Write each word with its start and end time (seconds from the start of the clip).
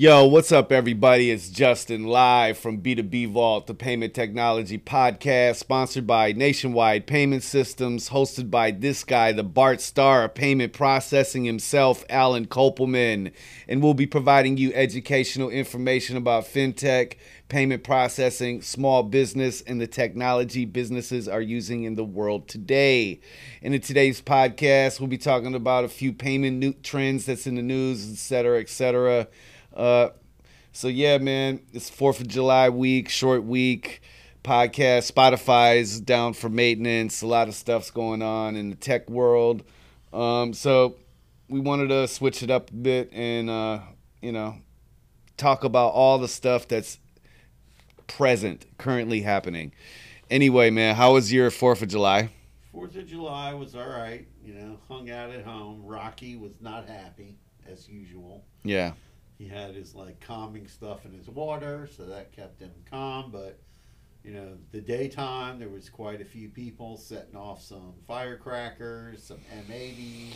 Yo, 0.00 0.24
what's 0.24 0.52
up, 0.52 0.70
everybody? 0.70 1.28
It's 1.28 1.48
Justin 1.48 2.04
live 2.04 2.56
from 2.56 2.80
B2B 2.80 3.32
Vault, 3.32 3.66
the 3.66 3.74
payment 3.74 4.14
technology 4.14 4.78
podcast, 4.78 5.56
sponsored 5.56 6.06
by 6.06 6.30
Nationwide 6.30 7.04
Payment 7.08 7.42
Systems, 7.42 8.10
hosted 8.10 8.48
by 8.48 8.70
this 8.70 9.02
guy, 9.02 9.32
the 9.32 9.42
Bart 9.42 9.80
Star 9.80 10.22
of 10.22 10.36
payment 10.36 10.72
processing 10.72 11.44
himself, 11.44 12.04
Allen 12.08 12.46
Kopelman. 12.46 13.32
And 13.66 13.82
we'll 13.82 13.92
be 13.92 14.06
providing 14.06 14.56
you 14.56 14.72
educational 14.72 15.50
information 15.50 16.16
about 16.16 16.44
fintech, 16.44 17.14
payment 17.48 17.82
processing, 17.82 18.62
small 18.62 19.02
business, 19.02 19.62
and 19.62 19.80
the 19.80 19.88
technology 19.88 20.64
businesses 20.64 21.26
are 21.26 21.42
using 21.42 21.82
in 21.82 21.96
the 21.96 22.04
world 22.04 22.46
today. 22.46 23.20
And 23.62 23.74
in 23.74 23.80
today's 23.80 24.22
podcast, 24.22 25.00
we'll 25.00 25.08
be 25.08 25.18
talking 25.18 25.56
about 25.56 25.82
a 25.82 25.88
few 25.88 26.12
payment 26.12 26.58
new 26.58 26.74
trends 26.74 27.26
that's 27.26 27.48
in 27.48 27.56
the 27.56 27.62
news, 27.62 28.08
et 28.08 28.18
cetera, 28.18 28.60
et 28.60 28.68
cetera. 28.68 29.26
Uh, 29.78 30.10
so 30.72 30.88
yeah, 30.88 31.18
man, 31.18 31.60
it's 31.72 31.88
Fourth 31.88 32.20
of 32.20 32.28
July 32.28 32.68
week, 32.68 33.08
short 33.08 33.44
week. 33.44 34.02
Podcast, 34.42 35.12
Spotify's 35.12 36.00
down 36.00 36.32
for 36.32 36.48
maintenance. 36.48 37.22
A 37.22 37.26
lot 37.26 37.48
of 37.48 37.54
stuff's 37.54 37.90
going 37.90 38.22
on 38.22 38.56
in 38.56 38.70
the 38.70 38.76
tech 38.76 39.08
world. 39.08 39.62
Um, 40.12 40.52
so 40.52 40.96
we 41.48 41.60
wanted 41.60 41.88
to 41.88 42.08
switch 42.08 42.42
it 42.42 42.50
up 42.50 42.70
a 42.70 42.74
bit 42.74 43.12
and 43.12 43.50
uh, 43.50 43.80
you 44.20 44.32
know 44.32 44.56
talk 45.36 45.64
about 45.64 45.88
all 45.90 46.18
the 46.18 46.28
stuff 46.28 46.66
that's 46.66 46.98
present, 48.06 48.66
currently 48.78 49.22
happening. 49.22 49.72
Anyway, 50.30 50.70
man, 50.70 50.94
how 50.94 51.14
was 51.14 51.32
your 51.32 51.50
Fourth 51.50 51.82
of 51.82 51.88
July? 51.88 52.30
Fourth 52.72 52.96
of 52.96 53.06
July 53.06 53.54
was 53.54 53.74
all 53.74 53.88
right. 53.88 54.26
You 54.44 54.54
know, 54.54 54.78
hung 54.88 55.10
out 55.10 55.30
at 55.30 55.44
home. 55.44 55.82
Rocky 55.84 56.36
was 56.36 56.60
not 56.60 56.88
happy 56.88 57.36
as 57.70 57.88
usual. 57.88 58.44
Yeah, 58.62 58.92
He 59.38 59.46
had 59.46 59.74
his 59.74 59.94
like 59.94 60.20
calming 60.20 60.66
stuff 60.66 61.04
in 61.06 61.12
his 61.12 61.28
water, 61.28 61.88
so 61.96 62.04
that 62.06 62.32
kept 62.32 62.60
him 62.60 62.72
calm. 62.90 63.30
But 63.30 63.60
you 64.24 64.32
know, 64.32 64.58
the 64.72 64.80
daytime 64.80 65.60
there 65.60 65.68
was 65.68 65.88
quite 65.88 66.20
a 66.20 66.24
few 66.24 66.48
people 66.48 66.96
setting 66.96 67.36
off 67.36 67.62
some 67.62 67.94
firecrackers, 68.08 69.22
some 69.22 69.38
M80s, 69.68 70.34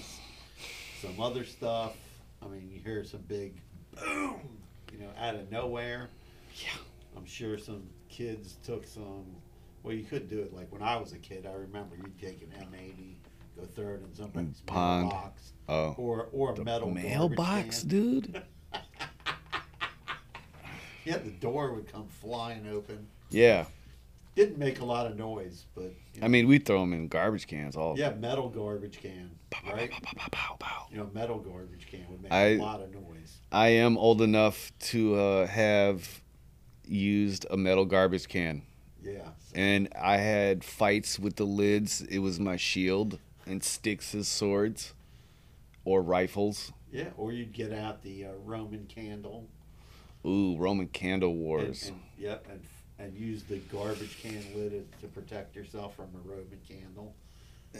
some 1.00 1.20
other 1.20 1.44
stuff. 1.44 1.96
I 2.40 2.46
mean, 2.46 2.70
you 2.72 2.80
hear 2.80 3.04
some 3.04 3.22
big 3.22 3.56
boom, 4.00 4.40
you 4.92 4.98
know, 4.98 5.10
out 5.18 5.34
of 5.34 5.50
nowhere. 5.50 6.08
Yeah. 6.56 6.68
I'm 7.16 7.26
sure 7.26 7.58
some 7.58 7.82
kids 8.08 8.56
took 8.64 8.86
some. 8.86 9.24
Well, 9.82 9.94
you 9.94 10.04
couldn't 10.04 10.28
do 10.28 10.38
it 10.40 10.54
like 10.54 10.70
when 10.72 10.82
I 10.82 10.96
was 10.96 11.12
a 11.12 11.18
kid. 11.18 11.44
I 11.44 11.54
remember 11.54 11.96
you'd 11.96 12.18
take 12.20 12.40
an 12.42 12.52
M80, 12.56 13.14
go 13.58 13.66
third 13.66 14.04
in 14.04 14.14
somebody's 14.14 14.60
Pond. 14.64 15.08
mailbox, 15.08 15.52
Oh, 15.68 15.94
or 15.98 16.28
or 16.32 16.52
a 16.52 16.54
the 16.54 16.64
metal 16.64 16.88
mailbox, 16.90 17.82
dude. 17.82 18.40
Yeah, 21.04 21.18
the 21.18 21.30
door 21.30 21.72
would 21.72 21.90
come 21.92 22.06
flying 22.20 22.66
open. 22.68 23.06
Yeah, 23.30 23.64
Didn't 24.34 24.58
make 24.58 24.80
a 24.80 24.84
lot 24.84 25.06
of 25.06 25.16
noise, 25.16 25.64
but 25.74 25.92
you 26.14 26.22
I 26.22 26.28
mean 26.28 26.46
we 26.48 26.58
throw 26.58 26.80
them 26.80 26.92
in 26.92 27.08
garbage 27.08 27.46
cans 27.46 27.76
all. 27.76 27.98
yeah, 27.98 28.10
metal 28.14 28.48
garbage 28.48 29.00
can, 29.00 29.30
right? 29.70 29.90
Pow, 29.90 29.98
pow, 30.16 30.28
pow, 30.30 30.56
pow. 30.58 30.86
You 30.90 30.98
know, 30.98 31.10
metal 31.14 31.38
garbage 31.38 31.86
can 31.90 32.00
would 32.10 32.22
make 32.22 32.32
I- 32.32 32.44
a 32.54 32.58
lot 32.58 32.80
of 32.80 32.92
noise. 32.94 33.38
I 33.50 33.68
am 33.68 33.96
old 33.98 34.22
enough 34.22 34.72
to 34.90 35.14
uh, 35.16 35.46
have 35.46 36.22
used 36.86 37.46
a 37.50 37.56
metal 37.56 37.84
garbage 37.84 38.28
can, 38.28 38.62
Yeah. 39.02 39.28
and 39.54 39.88
I 40.00 40.16
had 40.18 40.64
fights 40.64 41.18
with 41.18 41.36
the 41.36 41.44
lids. 41.46 42.00
It 42.02 42.18
was 42.18 42.38
my 42.40 42.56
shield 42.56 43.18
and 43.46 43.62
sticks 43.64 44.14
as 44.14 44.28
swords 44.28 44.92
or 45.84 46.00
rifles. 46.02 46.72
yeah, 46.92 47.08
or 47.16 47.32
you'd 47.32 47.52
get 47.52 47.72
out 47.72 48.02
the 48.02 48.26
uh, 48.26 48.32
Roman 48.44 48.86
candle. 48.86 49.48
Ooh, 50.26 50.56
Roman 50.56 50.86
candle 50.88 51.34
wars. 51.34 51.88
And, 51.88 52.00
yep, 52.18 52.46
and 52.50 52.60
and 52.98 53.16
use 53.16 53.42
the 53.42 53.56
garbage 53.56 54.18
can 54.22 54.42
lid 54.54 54.86
to 55.00 55.08
protect 55.08 55.56
yourself 55.56 55.96
from 55.96 56.08
a 56.14 56.28
Roman 56.28 56.60
candle. 56.68 57.14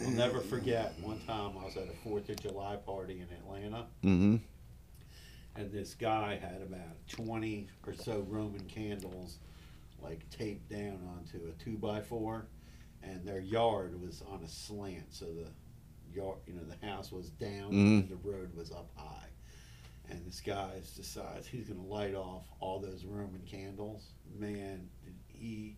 I'll 0.02 0.10
never 0.10 0.40
forget 0.54 0.94
one 1.00 1.20
time 1.26 1.52
I 1.60 1.64
was 1.64 1.76
at 1.76 1.84
a 1.84 1.96
Fourth 2.02 2.28
of 2.28 2.40
July 2.40 2.76
party 2.76 3.20
in 3.20 3.28
Atlanta. 3.36 3.86
Mm-hmm. 4.02 4.36
and 5.54 5.70
this 5.72 5.94
guy 5.94 6.38
had 6.42 6.62
about 6.62 6.96
20 7.08 7.68
or 7.86 7.94
so 7.94 8.26
Roman 8.28 8.64
candles 8.66 9.38
like 10.02 10.28
taped 10.30 10.68
down 10.70 10.98
onto 11.16 11.38
a 11.46 11.62
two 11.62 11.76
by 11.76 12.00
four 12.00 12.46
and 13.04 13.24
their 13.24 13.38
yard 13.40 14.00
was 14.00 14.22
on 14.32 14.42
a 14.42 14.48
slant 14.48 15.04
so 15.10 15.26
the 15.26 15.46
yard 16.18 16.38
you 16.46 16.54
know 16.54 16.62
the 16.64 16.86
house 16.86 17.12
was 17.12 17.28
down 17.30 17.70
Mhm. 17.70 18.00
and 18.00 18.08
the 18.08 18.16
road 18.28 18.52
was 18.56 18.72
up 18.72 18.90
high 18.96 19.28
and 20.12 20.24
this 20.26 20.40
guy 20.40 20.70
decides 20.96 21.46
he's 21.46 21.68
going 21.68 21.80
to 21.80 21.86
light 21.86 22.14
off 22.14 22.42
all 22.60 22.78
those 22.78 23.04
Roman 23.04 23.42
candles 23.46 24.06
man 24.38 24.88
did 25.04 25.14
he 25.26 25.76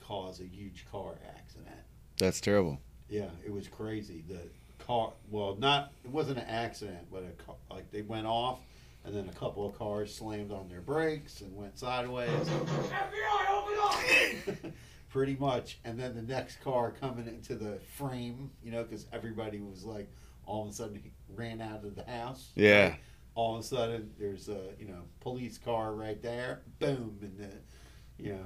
cause 0.00 0.40
a 0.40 0.44
huge 0.44 0.86
car 0.90 1.18
accident 1.36 1.76
That's 2.18 2.40
terrible. 2.40 2.80
yeah, 3.08 3.28
it 3.44 3.52
was 3.52 3.68
crazy. 3.68 4.24
The 4.28 4.40
car, 4.84 5.12
well, 5.30 5.56
not 5.58 5.92
it 6.04 6.10
wasn't 6.10 6.38
an 6.38 6.46
accident, 6.46 7.06
but 7.10 7.22
a 7.24 7.42
car, 7.44 7.56
like 7.70 7.90
they 7.90 8.02
went 8.02 8.26
off, 8.26 8.60
and 9.04 9.14
then 9.14 9.28
a 9.28 9.32
couple 9.32 9.68
of 9.68 9.76
cars 9.78 10.14
slammed 10.14 10.50
on 10.52 10.68
their 10.68 10.80
brakes 10.80 11.40
and 11.40 11.54
went 11.56 11.78
sideways. 11.78 12.28
FBI, 12.30 13.50
open 13.52 14.64
up! 14.64 14.72
Pretty 15.10 15.36
much, 15.40 15.78
and 15.84 15.98
then 15.98 16.14
the 16.14 16.22
next 16.22 16.60
car 16.62 16.92
coming 17.00 17.26
into 17.26 17.54
the 17.54 17.78
frame, 17.96 18.50
you 18.62 18.70
know, 18.70 18.82
because 18.82 19.06
everybody 19.12 19.60
was 19.60 19.84
like, 19.84 20.08
all 20.46 20.64
of 20.64 20.68
a 20.70 20.72
sudden 20.72 20.96
he 20.96 21.10
ran 21.34 21.60
out 21.60 21.84
of 21.84 21.94
the 21.96 22.04
house. 22.04 22.50
Yeah. 22.54 22.88
right? 22.90 23.00
All 23.36 23.54
of 23.54 23.60
a 23.60 23.64
sudden, 23.64 24.10
there's 24.18 24.48
a 24.48 24.70
you 24.80 24.88
know 24.88 25.02
police 25.20 25.58
car 25.58 25.92
right 25.92 26.20
there. 26.22 26.62
Boom, 26.80 27.16
and 27.22 27.38
the 27.38 28.22
you 28.22 28.32
know 28.32 28.44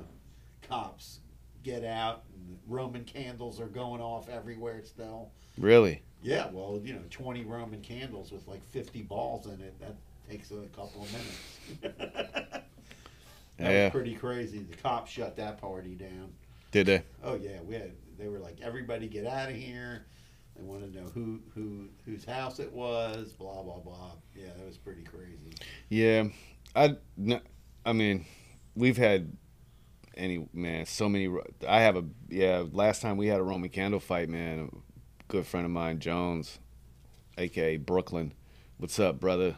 cops 0.68 1.20
get 1.62 1.84
out, 1.84 2.24
and 2.34 2.48
the 2.50 2.58
Roman 2.66 3.04
candles 3.04 3.60
are 3.60 3.66
going 3.68 4.00
off 4.02 4.28
everywhere 4.28 4.82
still. 4.84 5.30
Really? 5.56 6.02
Yeah, 6.22 6.48
well, 6.52 6.78
you 6.84 6.92
know, 6.92 7.00
20 7.08 7.44
Roman 7.44 7.80
candles 7.80 8.30
with 8.30 8.46
like 8.46 8.62
50 8.72 9.02
balls 9.02 9.46
in 9.46 9.58
it, 9.62 9.78
that 9.80 9.94
takes 10.28 10.50
a 10.50 10.56
couple 10.76 11.02
of 11.02 11.12
minutes. 11.12 11.96
that 12.50 12.64
Yeah. 13.58 13.84
was 13.84 13.92
pretty 13.92 14.14
crazy. 14.14 14.58
The 14.58 14.76
cops 14.76 15.10
shut 15.12 15.36
that 15.36 15.60
party 15.60 15.94
down. 15.94 16.32
Did 16.72 16.86
they? 16.86 17.02
Oh 17.22 17.34
yeah, 17.36 17.60
we 17.66 17.74
had 17.74 17.92
they 18.18 18.28
were 18.28 18.38
like 18.38 18.56
everybody 18.62 19.06
get 19.06 19.26
out 19.26 19.50
of 19.50 19.56
here. 19.56 20.04
They 20.60 20.66
wanted 20.66 20.92
to 20.92 21.00
know 21.00 21.08
who 21.08 21.40
who 21.54 21.88
whose 22.04 22.24
house 22.24 22.58
it 22.58 22.72
was, 22.72 23.32
blah 23.32 23.62
blah 23.62 23.78
blah. 23.78 24.12
Yeah, 24.34 24.48
that 24.56 24.66
was 24.66 24.76
pretty 24.76 25.02
crazy. 25.02 25.54
Yeah, 25.88 26.24
I 26.76 26.96
I 27.86 27.92
mean, 27.92 28.26
we've 28.74 28.98
had 28.98 29.36
any 30.16 30.48
man 30.52 30.84
so 30.86 31.08
many. 31.08 31.34
I 31.66 31.80
have 31.80 31.96
a 31.96 32.04
yeah. 32.28 32.64
Last 32.70 33.00
time 33.00 33.16
we 33.16 33.28
had 33.28 33.40
a 33.40 33.42
Roman 33.42 33.70
candle 33.70 34.00
fight, 34.00 34.28
man. 34.28 34.70
A 34.72 34.76
good 35.28 35.46
friend 35.46 35.64
of 35.64 35.72
mine, 35.72 35.98
Jones, 35.98 36.58
aka 37.38 37.78
Brooklyn. 37.78 38.34
What's 38.76 38.98
up, 38.98 39.18
brother? 39.18 39.56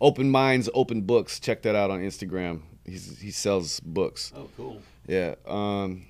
Open 0.00 0.30
minds, 0.30 0.68
open 0.74 1.02
books. 1.02 1.40
Check 1.40 1.62
that 1.62 1.74
out 1.74 1.90
on 1.90 2.00
Instagram. 2.00 2.62
He's 2.84 3.18
he 3.20 3.32
sells 3.32 3.80
books. 3.80 4.32
Oh, 4.36 4.48
cool. 4.56 4.80
Yeah. 5.08 5.34
Um, 5.46 6.06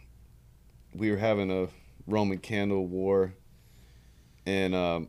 we 0.93 1.11
were 1.11 1.17
having 1.17 1.51
a 1.51 1.69
Roman 2.07 2.39
candle 2.39 2.87
war, 2.87 3.35
and 4.47 4.75
um, 4.75 5.09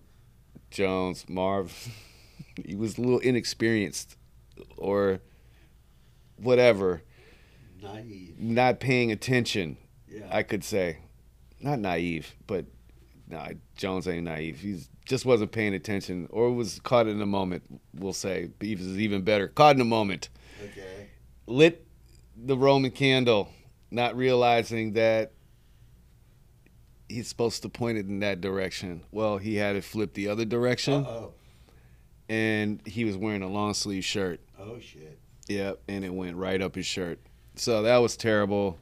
Jones 0.72 1.26
Marv, 1.28 1.90
he 2.66 2.76
was 2.76 2.98
a 2.98 3.02
little 3.02 3.20
inexperienced, 3.20 4.18
or 4.78 5.20
whatever, 6.38 7.02
Naive. 7.82 8.36
not 8.40 8.80
paying 8.80 9.12
attention. 9.12 9.78
Yeah. 10.08 10.28
I 10.32 10.44
could 10.44 10.64
say, 10.64 11.00
not 11.60 11.80
naive, 11.80 12.36
but 12.48 12.66
nah, 13.28 13.50
Jones 13.76 14.08
ain't 14.08 14.24
naive. 14.24 14.60
He 14.60 14.80
just 15.06 15.26
wasn't 15.26 15.52
paying 15.52 15.74
attention, 15.74 16.28
or 16.32 16.52
was 16.52 16.80
caught 16.80 17.08
in 17.08 17.22
a 17.22 17.26
moment. 17.26 17.64
We'll 17.94 18.14
say, 18.14 18.50
is 18.62 19.00
even 19.00 19.24
better. 19.24 19.50
Caught 19.50 19.76
in 19.76 19.82
a 19.82 19.86
moment 19.86 20.30
okay. 20.64 21.10
lit 21.48 21.86
the 22.36 22.58
Roman 22.58 22.92
candle, 22.92 23.50
not 23.92 24.16
realizing 24.16 24.94
that 24.94 25.32
he's 27.10 27.28
supposed 27.28 27.62
to 27.64 27.70
point 27.70 27.98
it 27.98 28.08
in 28.08 28.20
that 28.20 28.42
direction. 28.42 29.02
Well, 29.12 29.38
he 29.38 29.56
had 29.56 29.76
it 29.76 29.84
flipped 29.84 30.14
the 30.16 30.28
other 30.28 30.44
Uh 30.44 30.46
direction, 30.46 31.06
oh. 31.08 31.34
and 32.30 32.82
he 32.86 33.06
was 33.06 33.18
wearing 33.18 33.42
a 33.42 33.50
long 33.50 33.74
sleeve 33.74 34.06
shirt. 34.06 34.40
Oh 34.60 34.80
shit. 34.80 35.20
Yep, 35.48 35.82
and 35.88 36.04
it 36.04 36.14
went 36.14 36.38
right 36.38 36.62
up 36.62 36.76
his 36.76 36.86
shirt. 36.86 37.20
So 37.56 37.84
that 37.84 37.98
was 37.98 38.18
terrible. 38.18 38.78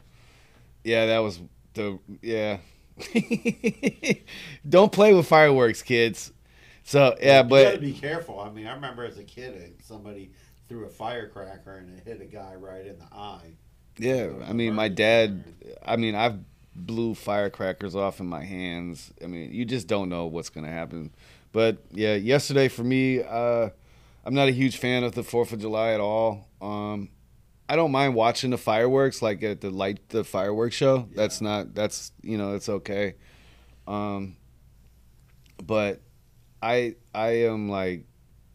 Yeah, 0.84 1.08
that 1.08 1.20
was 1.20 1.42
the 1.74 2.00
yeah. 2.22 2.58
Don't 4.70 4.92
play 4.92 5.14
with 5.14 5.28
fireworks, 5.28 5.82
kids. 5.82 6.32
So 6.84 7.16
yeah, 7.22 7.44
but 7.44 7.58
you 7.58 7.64
gotta 7.64 7.78
but 7.78 7.82
be 7.82 7.94
careful. 7.94 8.40
I 8.40 8.50
mean, 8.50 8.68
I 8.68 8.74
remember 8.74 9.06
as 9.06 9.18
a 9.18 9.24
kid, 9.24 9.56
uh, 9.56 9.84
somebody 9.84 10.32
threw 10.68 10.86
a 10.86 10.90
firecracker 10.90 11.78
and 11.78 11.98
it 11.98 12.04
hit 12.06 12.22
a 12.22 12.26
guy 12.26 12.56
right 12.56 12.86
in 12.86 13.00
the 13.00 13.08
eye. 13.12 13.56
yeah, 13.98 14.30
I 14.48 14.54
mean, 14.54 14.74
my 14.74 14.90
dad. 14.90 15.44
I 15.86 15.96
mean, 15.98 16.16
I've 16.16 16.40
blew 16.76 17.16
firecrackers 17.16 17.96
off 17.96 18.20
in 18.20 18.26
my 18.26 18.44
hands. 18.44 19.14
I 19.24 19.28
mean, 19.28 19.54
you 19.54 19.66
just 19.66 19.88
don't 19.88 20.10
know 20.10 20.26
what's 20.26 20.50
gonna 20.50 20.70
happen. 20.70 21.12
But 21.52 21.78
yeah, 21.92 22.16
yesterday 22.16 22.68
for 22.68 22.84
me, 22.84 23.22
uh, 23.22 23.70
I'm 24.26 24.34
not 24.34 24.48
a 24.48 24.52
huge 24.52 24.78
fan 24.78 25.04
of 25.04 25.14
the 25.14 25.24
Fourth 25.24 25.54
of 25.54 25.60
July 25.60 25.92
at 25.92 26.00
all. 26.00 26.48
Um, 26.62 27.10
I 27.70 27.76
don't 27.76 27.92
mind 27.92 28.16
watching 28.16 28.50
the 28.50 28.58
fireworks, 28.58 29.22
like 29.22 29.44
at 29.44 29.62
the 29.62 29.70
light 29.70 30.10
the 30.10 30.24
fireworks 30.24 30.76
show. 30.76 31.08
Yeah. 31.10 31.16
That's 31.16 31.42
not 31.42 31.74
that's 31.74 32.12
you 32.22 32.38
know 32.38 32.56
it's 32.56 32.70
okay. 32.70 33.16
Um, 33.88 34.36
but 35.66 36.02
I 36.62 36.96
I 37.14 37.46
am 37.46 37.70
like 37.70 38.06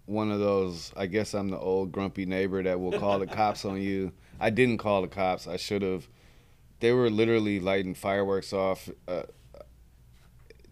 one 0.07 0.31
of 0.31 0.41
those. 0.41 0.93
I 0.97 1.07
guess 1.07 1.35
I'm 1.35 1.51
the 1.51 1.59
old 1.59 1.93
grumpy 1.93 2.27
neighbor 2.27 2.63
that 2.63 2.81
will 2.81 2.99
call 2.99 3.19
the 3.19 3.27
cops 3.27 3.65
on 3.65 3.81
you. 3.81 4.13
I 4.41 4.51
didn't 4.51 4.79
call 4.79 5.03
the 5.03 5.09
cops. 5.09 5.47
I 5.47 5.57
should 5.57 5.83
have. 5.83 6.09
They 6.81 6.93
were 6.93 7.11
literally 7.11 7.61
lighting 7.61 7.95
fireworks 7.95 8.53
off. 8.53 8.89
Uh, 9.07 9.23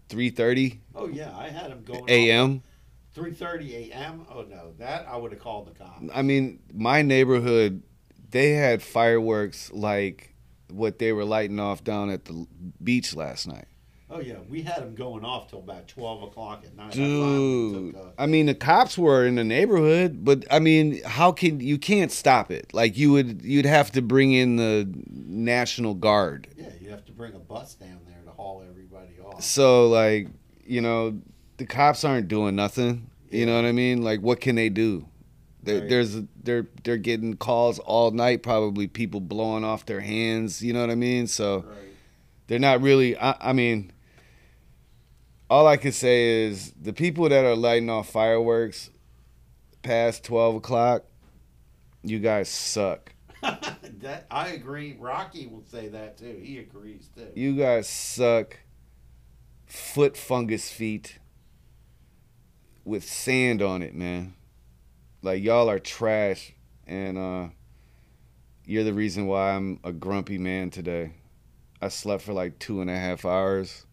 3:30 0.09 0.79
Oh 0.95 1.07
yeah, 1.07 1.35
I 1.35 1.49
had 1.49 1.71
them 1.71 1.83
going. 1.83 2.05
a.m. 2.07 2.63
Three 3.13 3.33
thirty 3.33 3.75
a.m. 3.91 4.25
Oh 4.31 4.43
no, 4.43 4.73
that 4.77 5.07
I 5.07 5.17
would 5.17 5.31
have 5.31 5.41
called 5.41 5.67
the 5.67 5.71
cops. 5.71 6.05
I 6.13 6.21
mean, 6.21 6.59
my 6.71 7.01
neighborhood, 7.01 7.81
they 8.29 8.51
had 8.51 8.81
fireworks 8.83 9.71
like 9.73 10.35
what 10.69 10.99
they 10.99 11.11
were 11.11 11.25
lighting 11.25 11.59
off 11.59 11.83
down 11.83 12.09
at 12.09 12.25
the 12.25 12.45
beach 12.83 13.15
last 13.15 13.47
night. 13.47 13.65
Oh 14.09 14.21
yeah, 14.21 14.35
we 14.47 14.61
had 14.61 14.81
them 14.81 14.95
going 14.95 15.25
off 15.25 15.49
till 15.49 15.59
about 15.59 15.87
twelve 15.89 16.23
o'clock 16.23 16.63
at 16.65 16.75
night. 16.75 16.93
I 16.93 16.95
Dude, 16.95 17.93
took, 17.93 18.01
uh, 18.01 18.09
I 18.17 18.25
mean, 18.25 18.45
the 18.45 18.55
cops 18.55 18.97
were 18.97 19.25
in 19.25 19.35
the 19.35 19.43
neighborhood, 19.43 20.23
but 20.23 20.45
I 20.49 20.59
mean, 20.59 21.01
how 21.03 21.33
can 21.33 21.59
you 21.59 21.77
can't 21.77 22.11
stop 22.11 22.49
it? 22.49 22.73
Like 22.73 22.97
you 22.97 23.11
would, 23.11 23.41
you'd 23.43 23.65
have 23.65 23.91
to 23.91 24.01
bring 24.01 24.31
in 24.31 24.55
the 24.55 24.89
national 25.09 25.93
guard. 25.93 26.47
yeah, 26.55 26.69
you 26.79 26.89
have 26.89 27.03
to 27.05 27.11
bring 27.11 27.33
a 27.33 27.39
bus 27.39 27.73
down 27.75 27.99
there 28.07 28.21
to 28.23 28.31
haul 28.31 28.63
everybody 28.69 29.09
off. 29.25 29.43
So 29.43 29.89
like, 29.89 30.29
you 30.65 30.79
know, 30.79 31.19
the 31.57 31.65
cops 31.65 32.05
aren't 32.05 32.29
doing 32.29 32.55
nothing. 32.55 33.09
You 33.29 33.45
know 33.45 33.55
what 33.57 33.65
I 33.65 33.73
mean? 33.73 34.03
Like, 34.03 34.21
what 34.21 34.39
can 34.39 34.55
they 34.55 34.69
do? 34.69 35.05
There, 35.63 35.81
Right. 35.81 35.89
There's 35.89 36.21
they're 36.41 36.65
they're 36.85 36.95
getting 36.95 37.35
calls 37.35 37.77
all 37.79 38.11
night. 38.11 38.41
Probably 38.41 38.87
people 38.87 39.19
blowing 39.19 39.65
off 39.65 39.85
their 39.85 39.99
hands. 39.99 40.61
You 40.63 40.71
know 40.71 40.79
what 40.79 40.89
I 40.91 40.95
mean? 40.95 41.27
So 41.27 41.65
Right. 41.67 41.75
they're 42.47 42.57
not 42.57 42.81
really. 42.81 43.17
I, 43.17 43.35
I 43.49 43.51
mean, 43.51 43.91
all 45.49 45.67
I 45.67 45.77
can 45.77 45.91
say 45.91 46.45
is 46.45 46.73
the 46.81 46.93
people 46.93 47.29
that 47.29 47.45
are 47.45 47.55
lighting 47.55 47.89
off 47.89 48.09
fireworks 48.09 48.89
past 49.81 50.23
twelve 50.23 50.55
o'clock, 50.55 51.05
you 52.03 52.19
guys 52.19 52.49
suck. 52.49 53.13
that 53.41 54.25
I 54.29 54.49
agree. 54.49 54.97
Rocky 54.99 55.47
will 55.47 55.63
say 55.65 55.89
that 55.89 56.17
too. 56.17 56.39
He 56.41 56.57
agrees 56.57 57.09
too. 57.15 57.27
You 57.35 57.55
guys 57.55 57.87
suck. 57.87 58.57
Foot 59.65 60.15
fungus 60.15 60.71
feet 60.71 61.19
with 62.85 63.03
sand 63.03 63.61
on 63.61 63.81
it, 63.81 63.93
man. 63.93 64.33
Like 65.21 65.43
y'all 65.43 65.69
are 65.69 65.79
trash, 65.79 66.53
and 66.85 67.17
uh, 67.17 67.47
you're 68.65 68.85
the 68.85 68.93
reason 68.93 69.27
why 69.27 69.51
I'm 69.51 69.79
a 69.83 69.91
grumpy 69.91 70.37
man 70.37 70.69
today. 70.69 71.11
I 71.81 71.89
slept 71.89 72.23
for 72.23 72.33
like 72.33 72.59
two 72.59 72.81
and 72.81 72.89
a 72.89 72.95
half 72.95 73.25
hours. 73.25 73.85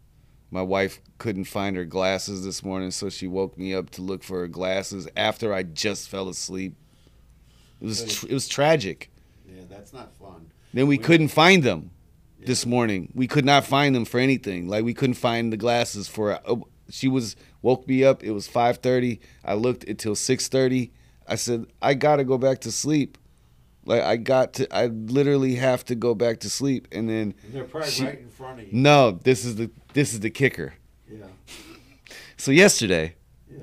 My 0.51 0.63
wife 0.63 1.01
couldn't 1.25 1.45
find 1.45 1.75
her 1.75 1.87
glasses 1.87 2.45
this 2.45 2.63
morning, 2.63 2.91
so 2.91 3.09
she 3.09 3.27
woke 3.27 3.57
me 3.57 3.73
up 3.73 3.89
to 3.89 4.03
look 4.03 4.23
for 4.23 4.41
her 4.41 4.47
glasses 4.49 5.09
after 5.17 5.55
I 5.55 5.63
just 5.63 6.11
fell 6.11 6.29
asleep. 6.29 6.75
It 7.81 7.87
was 7.87 8.05
tr- 8.05 8.27
it 8.29 8.35
was 8.35 8.47
tragic. 8.47 9.11
Yeah, 9.49 9.63
that's 9.71 9.95
not 9.95 10.15
fun. 10.19 10.51
Then 10.75 10.87
we 10.87 10.99
We- 10.99 11.03
couldn't 11.05 11.29
find 11.29 11.63
them 11.63 11.93
Yeah. 12.41 12.49
this 12.49 12.67
morning. 12.67 13.11
We 13.15 13.27
could 13.27 13.47
not 13.47 13.65
find 13.65 13.95
them 13.95 14.05
for 14.05 14.21
anything. 14.21 14.69
Like 14.69 14.85
we 14.85 14.93
couldn't 14.93 15.15
find 15.15 15.51
the 15.51 15.57
glasses 15.57 16.09
for. 16.09 16.39
Uh, 16.47 16.57
she 16.91 17.09
was 17.09 17.37
woke 17.63 17.89
me 17.89 18.05
up. 18.05 18.23
It 18.23 18.33
was 18.33 18.47
five 18.47 18.77
thirty. 18.79 19.21
I 19.43 19.55
looked 19.55 19.85
until 19.85 20.15
six 20.15 20.49
thirty. 20.49 20.93
I 21.27 21.37
said 21.37 21.65
I 21.81 21.95
gotta 21.95 22.25
go 22.25 22.37
back 22.37 22.61
to 22.61 22.71
sleep. 22.71 23.17
Like 23.87 24.03
I 24.03 24.17
got 24.19 24.53
to. 24.55 24.77
I 24.77 24.87
literally 24.89 25.55
have 25.55 25.87
to 25.87 25.95
go 25.95 26.15
back 26.15 26.41
to 26.41 26.51
sleep. 26.51 26.87
And 26.93 27.09
then 27.09 27.35
And 27.45 27.55
they're 27.55 27.65
probably 27.65 27.91
She- 27.91 28.05
right 28.05 28.19
in 28.21 28.29
front 28.29 28.61
of 28.61 28.67
you. 28.67 28.73
no, 28.79 29.13
this 29.13 29.47
is 29.47 29.57
the 29.57 29.71
this 29.95 30.13
is 30.13 30.21
the 30.21 30.31
kicker. 30.31 30.75
Yeah, 31.11 31.27
So 32.37 32.51
yesterday, 32.51 33.15
yeah. 33.51 33.59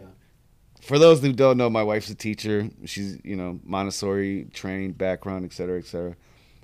for 0.82 1.00
those 1.00 1.22
who 1.22 1.34
don't 1.34 1.58
know, 1.58 1.70
my 1.70 1.84
wife's 1.84 2.10
a 2.10 2.16
teacher. 2.16 2.70
She's 2.86 3.20
you 3.24 3.36
know 3.36 3.60
Montessori 3.64 4.48
trained 4.54 4.98
background, 4.98 5.46
et 5.46 5.54
cetera, 5.54 5.80
et 5.80 5.86
cetera. 5.86 6.16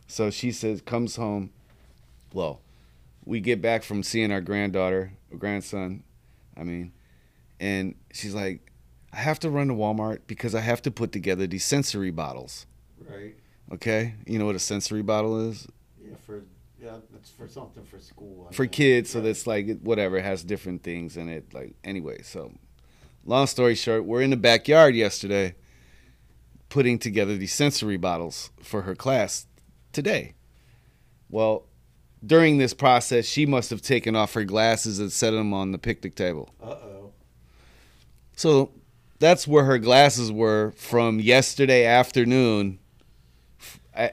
So 0.07 0.29
she 0.29 0.51
says 0.51 0.81
comes 0.81 1.15
home. 1.15 1.51
Well, 2.33 2.61
we 3.25 3.39
get 3.39 3.61
back 3.61 3.83
from 3.83 4.03
seeing 4.03 4.31
our 4.31 4.41
granddaughter, 4.41 5.13
or 5.31 5.37
grandson, 5.37 6.03
I 6.55 6.63
mean, 6.63 6.91
and 7.59 7.95
she's 8.13 8.35
like, 8.35 8.71
I 9.11 9.17
have 9.17 9.39
to 9.39 9.49
run 9.49 9.67
to 9.69 9.73
Walmart 9.73 10.19
because 10.27 10.53
I 10.55 10.61
have 10.61 10.81
to 10.83 10.91
put 10.91 11.11
together 11.11 11.47
these 11.47 11.65
sensory 11.65 12.11
bottles. 12.11 12.65
Right. 13.09 13.35
Okay, 13.73 14.13
you 14.25 14.39
know 14.39 14.45
what 14.45 14.55
a 14.55 14.59
sensory 14.59 15.01
bottle 15.01 15.49
is 15.49 15.67
Yeah, 16.01 16.15
for 16.25 16.43
yeah, 16.81 16.97
that's 17.17 17.31
for 17.31 17.47
something 17.47 17.83
for 17.83 17.99
school. 17.99 18.47
I 18.49 18.53
for 18.53 18.63
think. 18.63 18.73
kids. 18.73 19.09
So 19.09 19.21
that's 19.21 19.47
like 19.47 19.81
whatever 19.81 20.17
it 20.17 20.23
has 20.23 20.43
different 20.43 20.83
things 20.83 21.17
in 21.17 21.29
it. 21.29 21.53
Like 21.53 21.75
anyway, 21.83 22.21
so 22.21 22.53
long 23.25 23.47
story 23.47 23.75
short, 23.75 24.05
we're 24.05 24.21
in 24.21 24.29
the 24.29 24.37
backyard 24.37 24.95
yesterday 24.95 25.55
putting 26.69 26.99
together 26.99 27.35
these 27.35 27.53
sensory 27.53 27.97
bottles 27.97 28.51
for 28.61 28.83
her 28.83 28.93
class 28.93 29.47
today. 29.93 30.33
Well, 31.29 31.65
during 32.25 32.57
this 32.57 32.73
process, 32.73 33.25
she 33.25 33.45
must 33.45 33.69
have 33.69 33.81
taken 33.81 34.15
off 34.15 34.33
her 34.33 34.43
glasses 34.43 34.99
and 34.99 35.11
set 35.11 35.31
them 35.31 35.53
on 35.53 35.71
the 35.71 35.77
picnic 35.77 36.15
table. 36.15 36.49
Uh 36.61 36.67
oh. 36.67 37.11
So 38.35 38.71
that's 39.19 39.47
where 39.47 39.63
her 39.63 39.79
glasses 39.79 40.31
were 40.31 40.71
from 40.75 41.19
yesterday 41.19 41.85
afternoon. 41.85 42.79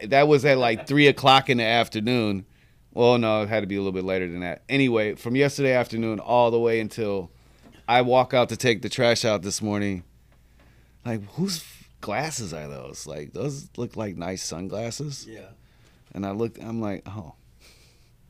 That 0.03 0.29
was 0.29 0.47
at 0.47 0.57
like 0.57 0.87
three 0.87 1.09
o'clock 1.09 1.51
in 1.51 1.59
the 1.59 1.65
afternoon. 1.65 2.47
Well, 2.95 3.19
no, 3.19 3.43
it 3.43 3.49
had 3.49 3.61
to 3.61 3.67
be 3.67 3.75
a 3.75 3.79
little 3.81 3.93
bit 3.93 4.05
later 4.05 4.29
than 4.29 4.41
that. 4.41 4.63
Anyway, 4.69 5.15
from 5.17 5.35
yesterday 5.37 5.73
afternoon 5.73 6.21
all 6.21 6.51
the 6.51 6.61
way 6.61 6.79
until 6.81 7.31
I 7.89 8.03
walk 8.03 8.33
out 8.33 8.49
to 8.51 8.57
take 8.57 8.83
the 8.83 8.89
trash 8.89 9.25
out 9.25 9.43
this 9.43 9.61
morning. 9.61 10.05
Like, 11.05 11.23
whose 11.33 11.65
glasses 12.01 12.55
are 12.55 12.69
those? 12.69 13.07
Like, 13.07 13.33
those 13.33 13.69
look 13.77 13.97
like 13.97 14.17
nice 14.17 14.43
sunglasses. 14.45 15.27
Yeah. 15.29 15.49
And 16.15 16.25
I 16.25 16.31
looked, 16.31 16.63
I'm 16.63 16.81
like, 16.81 17.03
oh, 17.09 17.35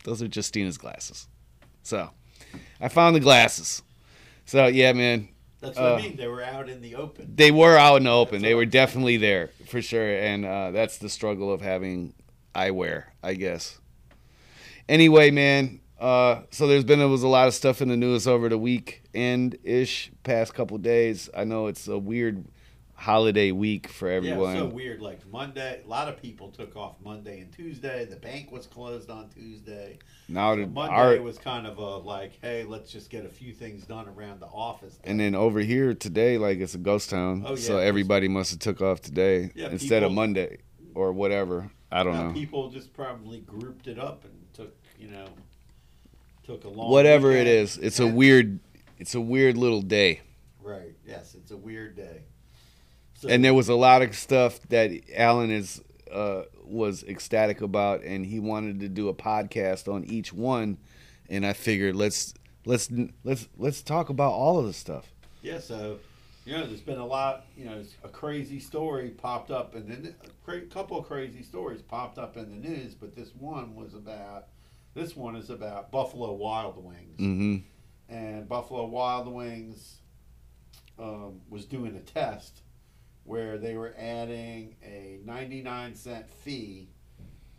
those 0.05 0.23
are 0.23 0.29
Justina's 0.29 0.79
glasses. 0.79 1.29
So 1.83 2.11
I 2.81 2.89
found 2.89 3.15
the 3.15 3.21
glasses. 3.21 3.83
So, 4.47 4.67
yeah, 4.67 4.93
man, 4.95 5.29
That's 5.61 5.77
what 5.79 5.87
Uh, 5.93 5.95
I 5.97 6.03
mean. 6.03 6.17
They 6.17 6.27
were 6.29 6.43
out 6.43 6.69
in 6.71 6.81
the 6.81 6.95
open. 6.97 7.33
they 7.37 7.51
were 7.51 7.77
out 7.77 7.97
in 7.99 8.05
the 8.05 8.11
open. 8.11 8.37
That's 8.37 8.45
They 8.45 8.55
were 8.55 8.63
I'm 8.63 8.67
saying. 8.67 8.71
definitely 8.71 9.17
there 9.19 9.51
for 9.69 9.81
sure, 9.83 10.19
and 10.19 10.45
uh, 10.47 10.71
that's 10.71 10.99
the 10.99 11.09
struggle 11.11 11.53
of 11.53 11.61
having 11.61 12.15
eyewear, 12.55 13.05
I 13.23 13.35
guess. 13.35 13.79
Anyway, 14.89 15.31
man. 15.31 15.81
Uh, 15.99 16.43
so 16.51 16.67
there's 16.67 16.85
been 16.85 16.99
there 16.99 17.09
was 17.09 17.23
a 17.23 17.29
lot 17.29 17.49
of 17.49 17.55
stuff 17.55 17.81
in 17.81 17.89
the 17.89 17.97
news 17.97 18.27
over 18.27 18.49
the 18.49 18.59
week 18.59 19.03
weekend 19.15 19.57
ish, 19.63 20.11
past 20.23 20.53
couple 20.55 20.77
days. 20.79 21.31
I 21.35 21.45
know 21.45 21.69
it's 21.69 21.89
a 21.89 21.97
weird 21.97 22.45
holiday 22.95 23.53
week 23.53 23.89
for 23.89 24.09
everyone. 24.09 24.55
Yeah, 24.55 24.61
so 24.63 24.67
weird. 24.67 25.01
Like 25.01 25.27
Monday, 25.31 25.83
a 25.85 25.89
lot 25.89 26.09
of 26.09 26.21
people 26.21 26.51
took 26.51 26.77
off 26.77 26.97
Monday 27.03 27.41
and 27.41 27.53
Tuesday. 27.53 28.05
The 28.05 28.17
bank 28.17 28.51
was 28.53 28.67
closed 28.67 29.11
on 29.11 29.29
Tuesday. 29.31 29.99
now 30.29 30.55
So 30.55 30.61
the 30.63 30.67
Monday 30.67 30.95
our, 30.95 31.21
was 31.23 31.39
kind 31.39 31.67
of 31.67 31.79
a 31.79 31.97
like, 31.99 32.39
hey, 32.43 32.65
let's 32.65 32.91
just 32.91 33.11
get 33.11 33.25
a 33.25 33.29
few 33.29 33.53
things 33.53 33.85
done 33.85 34.09
around 34.09 34.41
the 34.41 34.47
office. 34.47 34.99
and 35.05 35.19
then 35.21 35.35
over 35.35 35.61
here 35.61 35.95
today, 35.95 36.39
like 36.39 36.59
it's 36.59 36.75
a 36.75 36.79
ghost 36.79 37.11
town, 37.11 37.45
Oh, 37.47 37.51
yeah, 37.51 37.57
so 37.57 37.79
everybody 37.79 38.29
must 38.29 38.51
have 38.51 38.61
took 38.61 38.81
off 38.81 39.01
today 39.01 39.51
Yeah, 39.55 39.69
instead 39.69 40.03
of 40.03 40.13
Monday 40.13 40.59
or 40.95 41.13
whatever. 41.13 41.71
I 41.91 42.03
don't 42.03 42.15
Now, 42.15 42.29
know. 42.29 42.33
People 42.33 42.71
just 42.71 42.93
probably 42.93 43.41
grouped 43.41 43.87
it 43.87 43.99
up 43.99 44.25
and 44.25 44.33
you 44.99 45.09
know, 45.09 45.27
took 46.45 46.65
a 46.65 46.69
long. 46.69 46.91
Whatever 46.91 47.33
it 47.33 47.47
weekend. 47.47 47.49
is, 47.49 47.79
it's 47.79 48.01
a 48.01 48.07
weird, 48.07 48.61
it's 48.99 49.15
a 49.15 49.21
weird 49.21 49.57
little 49.57 49.83
day. 49.83 50.21
Right. 50.63 50.95
Yes, 51.07 51.35
it's 51.35 51.51
a 51.51 51.57
weird 51.57 51.97
day. 51.97 52.23
So, 53.17 53.29
and 53.29 53.45
there 53.45 53.55
was 53.55 53.69
a 53.69 53.75
lot 53.75 54.03
of 54.03 54.15
stuff 54.17 54.61
that 54.69 54.91
Allen 55.15 55.51
is 55.51 55.83
uh, 56.13 56.43
was 56.65 57.05
ecstatic 57.05 57.61
about, 57.61 58.03
and 58.03 58.25
he 58.25 58.41
wanted 58.41 58.81
to 58.81 58.89
do 58.89 59.09
a 59.09 59.15
podcast 59.15 59.93
on 59.93 60.05
each 60.05 60.33
one. 60.33 60.79
And 61.29 61.47
I 61.47 61.53
figured 61.53 61.97
let's 61.97 62.35
let's 62.65 62.91
let's 63.25 63.49
let's 63.57 63.83
talk 63.83 64.09
about 64.09 64.33
all 64.33 64.59
of 64.59 64.67
the 64.67 64.73
stuff. 64.73 65.13
yeah, 65.43 65.59
so 65.59 65.99
you 66.45 66.53
know, 66.53 66.67
there's 66.67 66.81
been 66.81 66.99
a 66.99 67.07
lot. 67.07 67.47
You 67.57 67.65
know, 67.67 67.83
a 68.03 68.09
crazy 68.09 68.61
story 68.61 69.11
popped 69.11 69.51
up, 69.51 69.75
and 69.75 69.89
then 69.89 70.15
a 70.47 70.61
couple 70.61 70.99
of 70.99 71.07
crazy 71.07 71.43
stories 71.43 71.81
popped 71.83 72.19
up 72.19 72.37
in 72.37 72.51
the 72.51 72.69
news. 72.69 72.95
But 72.95 73.15
this 73.17 73.31
one 73.39 73.75
was 73.75 73.95
about. 73.95 74.49
This 74.95 75.17
one 75.17 75.37
is 75.37 75.51
about 75.51 75.91
Buffalo 75.91 76.33
Wild 76.33 76.83
Wings. 76.85 77.19
hmm 77.19 77.57
and 78.09 78.47
Buffalo 78.49 78.85
Wild 78.85 79.27
Wings 79.29 79.97
um, 80.99 81.41
was 81.49 81.65
doing 81.65 81.97
a 81.97 82.01
test 82.01 82.61
where 83.25 83.57
they 83.57 83.77
were 83.77 83.95
adding 83.99 84.77
a 84.85 85.19
99 85.25 85.95
cent 85.95 86.29
fee 86.31 86.91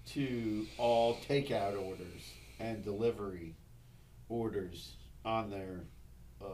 to 0.08 0.68
all 0.78 1.18
takeout 1.28 1.82
orders 1.82 2.32
and 2.60 2.84
delivery 2.84 3.56
orders 4.30 4.94
on 5.26 5.50
their, 5.50 5.82
uh, 6.42 6.46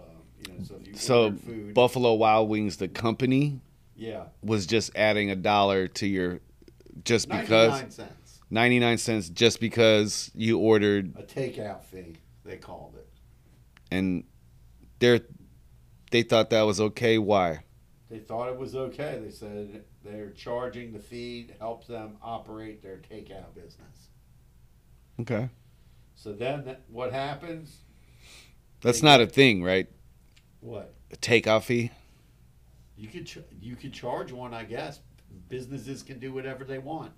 you 0.47 0.53
know, 0.53 0.63
so 0.63 0.75
if 0.81 0.87
you 0.87 0.93
So 0.95 1.33
food, 1.33 1.73
Buffalo 1.73 2.13
Wild 2.13 2.47
Wings, 2.47 2.77
the 2.77 2.87
company, 2.87 3.59
Yeah. 3.95 4.23
was 4.41 4.65
just 4.65 4.95
adding 4.95 5.29
a 5.29 5.35
dollar 5.35 5.87
to 5.89 6.07
your 6.07 6.39
just 7.03 7.27
because 7.27 7.77
cents. 7.93 7.99
99 8.51 8.97
cents 8.97 9.29
just 9.29 9.59
because 9.59 10.29
you 10.35 10.59
ordered 10.59 11.13
A 11.17 11.23
takeout 11.23 11.83
fee, 11.83 12.17
they 12.43 12.57
called 12.57 12.95
it. 12.97 13.07
and 13.89 14.23
they're 14.99 15.21
they 16.11 16.21
thought 16.23 16.49
that 16.49 16.63
was 16.63 16.81
okay 16.81 17.17
why 17.17 17.59
They 18.09 18.19
thought 18.19 18.49
it 18.49 18.57
was 18.57 18.75
okay. 18.75 19.19
They 19.23 19.31
said 19.31 19.85
they're 20.03 20.31
charging 20.31 20.91
the 20.91 20.99
fee 20.99 21.45
to 21.45 21.53
help 21.59 21.87
them 21.87 22.17
operate 22.21 22.81
their 22.83 22.97
takeout 22.97 23.55
business. 23.55 24.09
okay 25.21 25.49
So 26.15 26.33
then 26.33 26.65
that, 26.65 26.81
what 26.89 27.13
happens? 27.13 27.77
that's 28.81 29.01
not 29.03 29.21
a 29.21 29.27
thing 29.27 29.63
right 29.63 29.87
What? 30.59 30.93
a 31.11 31.15
takeout 31.15 31.63
fee 31.63 31.91
You 32.97 33.07
could 33.07 33.25
ch- 33.25 33.37
you 33.61 33.75
could 33.77 33.93
charge 33.93 34.31
one, 34.33 34.53
I 34.53 34.63
guess. 34.65 34.99
Businesses 35.47 36.03
can 36.03 36.19
do 36.19 36.33
whatever 36.33 36.65
they 36.65 36.79
want. 36.79 37.13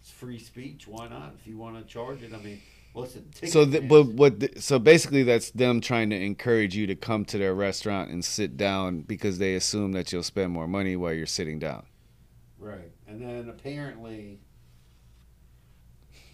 It's 0.00 0.10
free 0.10 0.38
speech. 0.38 0.86
Why 0.88 1.08
not? 1.08 1.34
If 1.40 1.46
you 1.46 1.56
want 1.58 1.76
to 1.76 1.84
charge 1.84 2.22
it, 2.22 2.32
I 2.32 2.38
mean, 2.38 2.60
listen. 2.94 3.30
so 3.44 3.64
ticket 3.64 3.70
th- 3.72 3.82
is- 3.84 3.88
but 3.88 4.06
what 4.14 4.40
th- 4.40 4.58
so 4.58 4.78
basically 4.78 5.22
that's 5.22 5.50
them 5.50 5.80
trying 5.80 6.10
to 6.10 6.16
encourage 6.16 6.74
you 6.74 6.86
to 6.86 6.94
come 6.96 7.24
to 7.26 7.38
their 7.38 7.54
restaurant 7.54 8.10
and 8.10 8.24
sit 8.24 8.56
down 8.56 9.02
because 9.02 9.38
they 9.38 9.54
assume 9.54 9.92
that 9.92 10.12
you'll 10.12 10.22
spend 10.22 10.52
more 10.52 10.66
money 10.66 10.96
while 10.96 11.12
you're 11.12 11.26
sitting 11.26 11.58
down 11.58 11.84
Right. 12.58 12.92
And 13.08 13.20
then 13.22 13.48
apparently, 13.48 14.38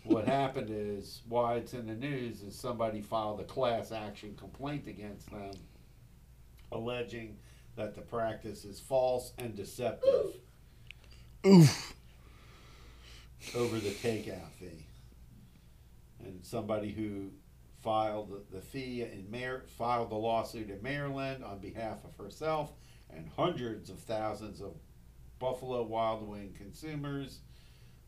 what 0.05 0.27
happened 0.27 0.71
is 0.71 1.23
why 1.29 1.55
it's 1.57 1.73
in 1.75 1.87
the 1.87 1.95
news 1.95 2.43
is 2.43 2.55
somebody 2.59 3.01
filed 3.01 3.41
a 3.41 3.45
class 3.45 3.93
action 3.93 4.35
complaint 4.37 4.87
against 4.87 5.31
them, 5.31 5.53
alleging 6.73 7.37
that 7.77 7.95
the 7.95 8.01
practice 8.01 8.65
is 8.65 8.81
false 8.81 9.33
and 9.39 9.55
deceptive 9.55 10.37
oof 11.47 11.96
over 13.55 13.79
the 13.79 13.91
takeout 13.91 14.51
fee. 14.59 14.87
And 16.25 16.45
somebody 16.45 16.91
who 16.91 17.31
filed 17.83 18.33
the, 18.51 18.61
fee 18.61 19.03
in 19.03 19.31
Mar- 19.31 19.65
filed 19.79 20.11
the 20.11 20.17
lawsuit 20.17 20.71
in 20.71 20.83
Maryland 20.83 21.45
on 21.45 21.59
behalf 21.61 22.05
of 22.05 22.17
herself 22.17 22.73
and 23.15 23.29
hundreds 23.37 23.91
of 23.91 23.99
thousands 23.99 24.61
of 24.61 24.75
Buffalo 25.39 25.83
Wild 25.83 26.27
Wing 26.27 26.55
consumers 26.57 27.41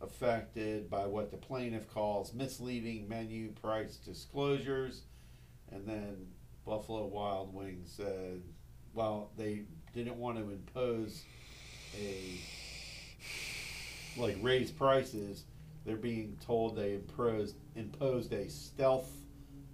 affected 0.00 0.88
by 0.88 1.06
what 1.06 1.30
the 1.30 1.36
plaintiff 1.36 1.88
calls 1.92 2.32
misleading 2.32 3.08
menu 3.08 3.52
price 3.52 3.96
disclosures. 3.96 5.02
And 5.70 5.86
then 5.86 6.26
Buffalo 6.64 7.06
Wild 7.06 7.54
Wings 7.54 7.92
said, 7.96 8.42
well, 8.94 9.30
they 9.36 9.62
didn't 9.94 10.16
want 10.16 10.38
to 10.38 10.50
impose 10.50 11.24
a 11.96 12.40
like 14.18 14.36
raise 14.42 14.70
prices. 14.70 15.44
They're 15.84 15.96
being 15.96 16.36
told 16.44 16.76
they 16.76 16.94
imposed 16.94 17.56
imposed 17.74 18.32
a 18.32 18.48
stealth 18.48 19.10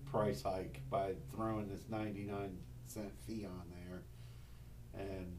price 0.05 0.43
hike 0.43 0.81
by 0.91 1.15
throwing 1.35 1.69
this 1.69 1.85
ninety 1.89 2.25
nine 2.25 2.57
cent 2.87 3.13
fee 3.27 3.47
on 3.47 3.65
there, 3.71 4.03
and 4.95 5.37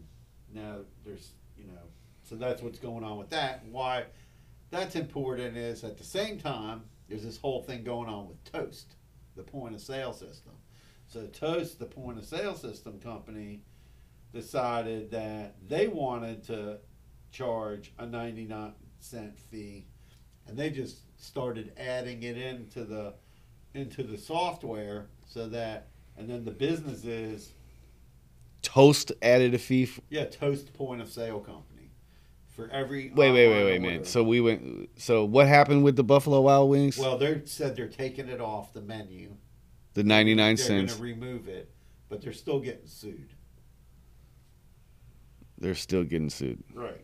now 0.53 0.79
there's 1.05 1.31
you 1.57 1.67
know 1.67 1.83
so 2.23 2.35
that's 2.35 2.61
what's 2.61 2.79
going 2.79 3.03
on 3.03 3.17
with 3.17 3.29
that. 3.29 3.63
Why 3.71 4.05
that's 4.71 4.95
important 4.95 5.55
is 5.55 5.83
at 5.83 5.97
the 5.97 6.03
same 6.03 6.39
time 6.39 6.81
there's 7.07 7.23
this 7.23 7.37
whole 7.37 7.61
thing 7.61 7.83
going 7.83 8.09
on 8.09 8.27
with 8.27 8.43
Toast, 8.51 8.95
the 9.35 9.43
point 9.43 9.75
of 9.75 9.81
sale 9.81 10.11
system. 10.11 10.53
So 11.07 11.27
Toast, 11.27 11.79
the 11.79 11.85
point 11.85 12.17
of 12.17 12.25
sale 12.25 12.55
system 12.55 12.99
company, 12.99 13.61
decided 14.33 15.11
that 15.11 15.55
they 15.67 15.87
wanted 15.87 16.43
to 16.45 16.79
charge 17.31 17.93
a 17.99 18.05
99 18.05 18.73
cent 19.05 19.37
fee. 19.37 19.85
And 20.47 20.57
they 20.57 20.69
just 20.69 20.97
started 21.21 21.71
adding 21.77 22.23
it 22.23 22.37
into 22.37 22.83
the 22.83 23.13
into 23.73 24.03
the 24.03 24.17
software 24.17 25.07
so 25.25 25.47
that 25.49 25.87
and 26.17 26.29
then 26.29 26.45
the 26.45 26.51
businesses 26.51 27.51
toast 28.61 29.11
added 29.21 29.53
a 29.53 29.57
fee 29.57 29.83
f- 29.83 29.99
yeah 30.09 30.23
toast 30.25 30.73
point 30.73 31.01
of 31.01 31.09
sale 31.11 31.39
company 31.39 31.89
for 32.47 32.69
every 32.69 33.11
wait 33.15 33.31
wait 33.31 33.49
wait 33.49 33.63
wait 33.65 33.81
man 33.81 34.05
so 34.05 34.23
we 34.23 34.39
went 34.39 34.89
so 34.97 35.25
what 35.25 35.45
happened 35.47 35.83
with 35.83 35.95
the 35.97 36.03
buffalo 36.03 36.39
wild 36.41 36.69
wings? 36.69 36.97
Well 36.97 37.17
they 37.17 37.41
said 37.45 37.75
they're 37.75 37.87
taking 37.87 38.29
it 38.29 38.39
off 38.39 38.71
the 38.73 38.81
menu. 38.81 39.35
The 39.93 40.03
99 40.03 40.37
they're 40.55 40.65
cents. 40.65 40.93
going 40.95 41.15
to 41.15 41.21
remove 41.21 41.47
it 41.47 41.69
but 42.07 42.21
they're 42.21 42.33
still 42.33 42.59
getting 42.59 42.87
sued. 42.87 43.33
They're 45.57 45.75
still 45.75 46.03
getting 46.03 46.29
sued. 46.29 46.63
Right. 46.73 47.03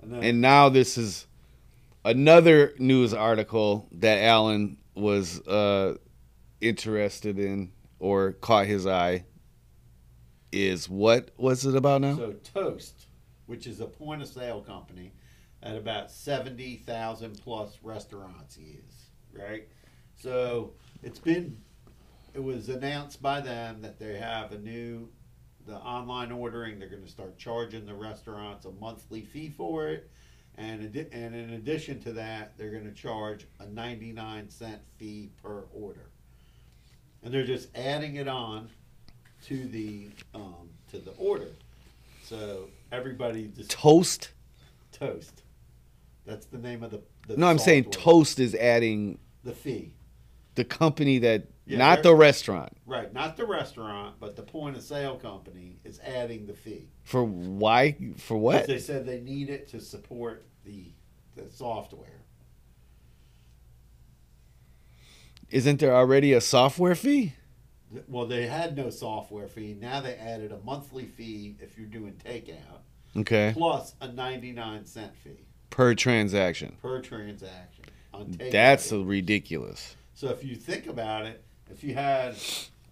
And 0.00 0.12
then 0.12 0.22
And 0.22 0.40
now 0.40 0.68
this 0.68 0.96
is 0.96 1.26
another 2.06 2.72
news 2.78 3.12
article 3.12 3.88
that 3.90 4.22
Allen 4.22 4.78
was 4.94 5.40
uh, 5.46 5.96
interested 6.60 7.38
in 7.38 7.72
or 7.98 8.32
caught 8.32 8.66
his 8.66 8.86
eye. 8.86 9.24
Is 10.52 10.88
what 10.88 11.30
was 11.36 11.66
it 11.66 11.74
about 11.74 12.00
now? 12.00 12.16
So 12.16 12.32
Toast, 12.54 13.06
which 13.46 13.66
is 13.66 13.80
a 13.80 13.86
point 13.86 14.22
of 14.22 14.28
sale 14.28 14.62
company, 14.62 15.12
at 15.62 15.76
about 15.76 16.10
seventy 16.10 16.76
thousand 16.76 17.42
plus 17.42 17.78
restaurants 17.82 18.56
is, 18.56 19.10
right? 19.32 19.68
So 20.14 20.72
it's 21.02 21.18
been 21.18 21.58
it 22.32 22.42
was 22.42 22.68
announced 22.68 23.20
by 23.20 23.40
them 23.40 23.82
that 23.82 23.98
they 23.98 24.16
have 24.16 24.52
a 24.52 24.58
new 24.58 25.08
the 25.66 25.74
online 25.74 26.30
ordering, 26.30 26.78
they're 26.78 26.88
gonna 26.88 27.08
start 27.08 27.36
charging 27.36 27.84
the 27.84 27.94
restaurants 27.94 28.64
a 28.64 28.70
monthly 28.70 29.22
fee 29.22 29.50
for 29.50 29.88
it. 29.88 30.08
And 30.58 30.90
addi- 30.92 31.08
and 31.12 31.34
in 31.34 31.50
addition 31.50 32.00
to 32.00 32.12
that, 32.14 32.56
they're 32.56 32.70
gonna 32.70 32.92
charge 32.92 33.46
a 33.60 33.66
ninety-nine 33.66 34.48
cent 34.48 34.80
fee 34.96 35.30
per 35.42 35.64
order. 35.74 36.08
And 37.22 37.32
they're 37.32 37.44
just 37.44 37.68
adding 37.76 38.16
it 38.16 38.28
on 38.28 38.68
to 39.46 39.66
the 39.66 40.08
um, 40.34 40.70
to 40.90 40.98
the 40.98 41.12
order. 41.12 41.50
So 42.22 42.68
everybody 42.90 43.50
just 43.54 43.70
Toast? 43.70 44.32
toast. 44.92 45.42
That's 46.24 46.46
the 46.46 46.58
name 46.58 46.82
of 46.82 46.90
the. 46.90 47.02
the 47.28 47.36
No, 47.36 47.46
I'm 47.48 47.58
saying 47.58 47.84
software. 47.84 48.02
Toast 48.04 48.40
is 48.40 48.54
adding 48.54 49.18
The 49.44 49.52
fee, 49.52 49.92
the 50.54 50.64
company 50.64 51.18
that, 51.18 51.48
Yeah, 51.66 51.78
not 51.78 52.02
the 52.04 52.14
restaurant. 52.14 52.72
right? 52.86 53.12
Not 53.12 53.36
the 53.36 53.44
restaurant, 53.44 54.16
but 54.20 54.36
the 54.36 54.42
point 54.42 54.76
of 54.76 54.82
sale 54.82 55.16
company 55.16 55.78
is 55.84 55.98
adding 55.98 56.46
the 56.46 56.54
fee. 56.54 56.88
For 57.02 57.24
why? 57.24 57.96
For 58.18 58.36
what? 58.36 58.66
They 58.68 58.78
said 58.78 59.04
they 59.04 59.20
need 59.20 59.50
it 59.50 59.68
to 59.68 59.80
support 59.80 60.46
the 60.64 60.92
the 61.34 61.50
software. 61.50 62.22
Isn't 65.50 65.80
there 65.80 65.94
already 65.94 66.32
a 66.32 66.40
software 66.40 66.94
fee? 66.94 67.34
Well, 68.08 68.26
they 68.26 68.46
had 68.46 68.76
no 68.76 68.90
software 68.90 69.46
fee. 69.46 69.76
Now 69.80 70.00
they 70.00 70.14
added 70.16 70.50
a 70.52 70.58
monthly 70.58 71.06
fee 71.06 71.56
if 71.60 71.78
you're 71.78 71.86
doing 71.86 72.14
takeout, 72.24 72.80
Okay. 73.16 73.52
plus 73.54 73.94
a 74.00 74.08
99 74.08 74.84
cent 74.86 75.14
fee 75.16 75.46
Per 75.70 75.94
transaction. 75.94 76.76
per 76.82 77.00
transaction 77.00 77.84
on 78.12 78.26
takeout. 78.26 78.50
That's 78.50 78.92
ridiculous. 78.92 79.94
So 80.14 80.28
if 80.30 80.42
you 80.44 80.56
think 80.56 80.86
about 80.86 81.26
it, 81.26 81.44
if 81.70 81.82
you 81.84 81.94
had 81.94 82.36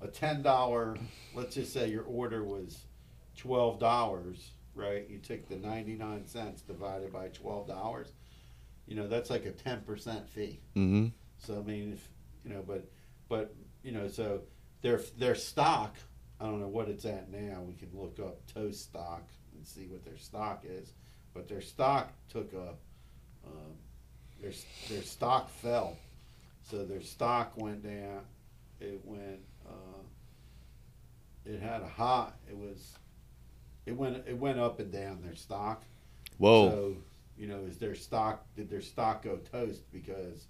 a 0.01 0.09
ten 0.09 0.43
dollar, 0.43 0.97
let's 1.35 1.55
just 1.55 1.73
say 1.73 1.89
your 1.91 2.05
order 2.05 2.43
was 2.45 2.85
twelve 3.37 3.79
dollars, 3.79 4.51
right? 4.75 5.09
You 5.09 5.19
took 5.19 5.49
the 5.49 5.57
ninety 5.57 5.95
nine 5.95 6.27
cents 6.27 6.63
divided 6.63 7.13
by 7.13 7.29
twelve 7.29 7.67
dollars, 7.69 8.13
you 8.87 8.97
know 8.97 9.07
that's 9.09 9.31
like 9.31 9.45
a 9.47 9.53
ten 9.53 9.81
percent 9.83 10.29
fee. 10.29 10.61
hmm 10.75 11.07
So 11.39 11.59
I 11.59 11.63
mean, 11.63 11.93
if 11.93 12.09
you 12.45 12.55
know, 12.55 12.63
but 12.67 12.91
but 13.29 13.55
you 13.83 13.93
know, 13.93 14.09
so 14.09 14.43
their 14.83 15.01
their 15.19 15.35
stock, 15.35 15.97
I 16.41 16.45
don't 16.45 16.61
know 16.61 16.69
what 16.69 16.89
it's 16.89 17.05
at 17.05 17.31
now. 17.31 17.63
We 17.63 17.75
can 17.75 17.89
look 17.95 18.19
up 18.21 18.41
Toast 18.53 18.83
stock 18.83 19.23
and 19.55 19.67
see 19.67 19.87
what 19.87 20.05
their 20.05 20.19
stock 20.19 20.65
is, 20.69 20.93
but 21.33 21.49
their 21.49 21.61
stock 21.61 22.13
took 22.29 22.53
a 22.53 22.75
um, 23.47 23.73
their 24.41 24.53
their 24.91 25.03
stock 25.03 25.49
fell, 25.51 25.97
so 26.63 26.85
their 26.85 27.01
stock 27.03 27.53
went 27.57 27.83
down. 27.83 28.21
It 28.81 29.01
went. 29.05 29.41
Uh, 29.67 30.03
it 31.45 31.61
had 31.61 31.83
a 31.83 31.89
high. 31.89 32.33
It 32.49 32.57
was. 32.57 32.97
It 33.87 33.97
went. 33.97 34.25
It 34.27 34.39
went 34.39 34.59
up 34.59 34.81
and 34.81 34.93
down 34.93 35.21
their 35.23 35.35
stock. 35.35 35.85
Whoa. 36.39 36.69
So, 36.69 36.97
you 37.37 37.47
know, 37.47 37.61
is 37.67 37.79
their 37.79 37.95
stock 37.95 38.45
did 38.57 38.71
their 38.71 38.81
stock 38.81 39.23
go 39.23 39.37
toast 39.37 39.91
because 39.93 40.47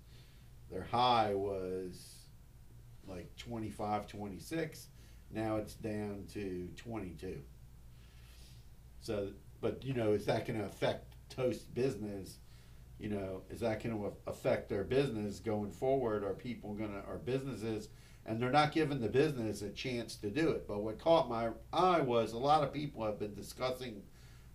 their 0.71 0.87
high 0.90 1.35
was 1.35 2.14
like 3.07 3.35
25, 3.37 4.07
26. 4.07 4.87
Now 5.31 5.57
it's 5.57 5.75
down 5.75 6.25
to 6.35 6.69
22. 6.76 7.40
So, 9.00 9.28
but 9.61 9.85
you 9.85 9.95
know, 9.95 10.12
is 10.12 10.25
that 10.26 10.47
going 10.47 10.59
to 10.59 10.64
affect 10.64 11.14
Toast 11.28 11.75
business? 11.75 12.38
You 12.99 13.11
know, 13.11 13.43
is 13.50 13.61
that 13.61 13.83
going 13.83 13.97
to 13.97 14.12
affect 14.26 14.69
their 14.69 14.85
business 14.85 15.40
going 15.40 15.73
forward? 15.73 16.23
Are 16.25 16.33
people 16.33 16.75
going 16.75 16.93
to, 16.93 17.07
are 17.09 17.19
businesses, 17.19 17.88
and 18.26 18.40
they're 18.40 18.50
not 18.50 18.73
giving 18.73 19.00
the 19.00 19.09
business 19.09 19.62
a 19.62 19.71
chance 19.71 20.16
to 20.16 20.31
do 20.31 20.50
it. 20.50 20.66
But 20.66 20.83
what 20.83 20.99
caught 20.99 21.28
my 21.28 21.50
eye 21.73 22.00
was 22.00 22.33
a 22.33 22.38
lot 22.38 22.62
of 22.62 22.73
people 22.73 23.04
have 23.04 23.19
been 23.19 23.35
discussing 23.35 24.02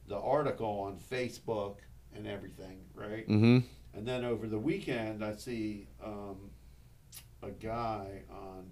the 0.08 0.18
article 0.18 0.80
on 0.80 0.98
Facebook 0.98 1.78
and 2.16 2.28
everything, 2.28 2.80
right? 2.96 3.28
Mm-hmm. 3.28 3.60
And 3.94 4.08
then 4.08 4.26
over 4.26 4.48
the 4.48 4.60
weekend, 4.60 5.24
I 5.24 5.36
see 5.36 5.88
um, 6.04 6.50
a 7.42 7.52
guy 7.52 8.24
on 8.30 8.72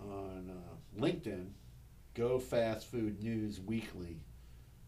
on 0.00 0.50
uh, 0.50 1.00
LinkedIn, 1.00 1.48
Go 2.14 2.38
Fast 2.38 2.86
Food 2.86 3.20
News 3.20 3.60
Weekly, 3.60 4.20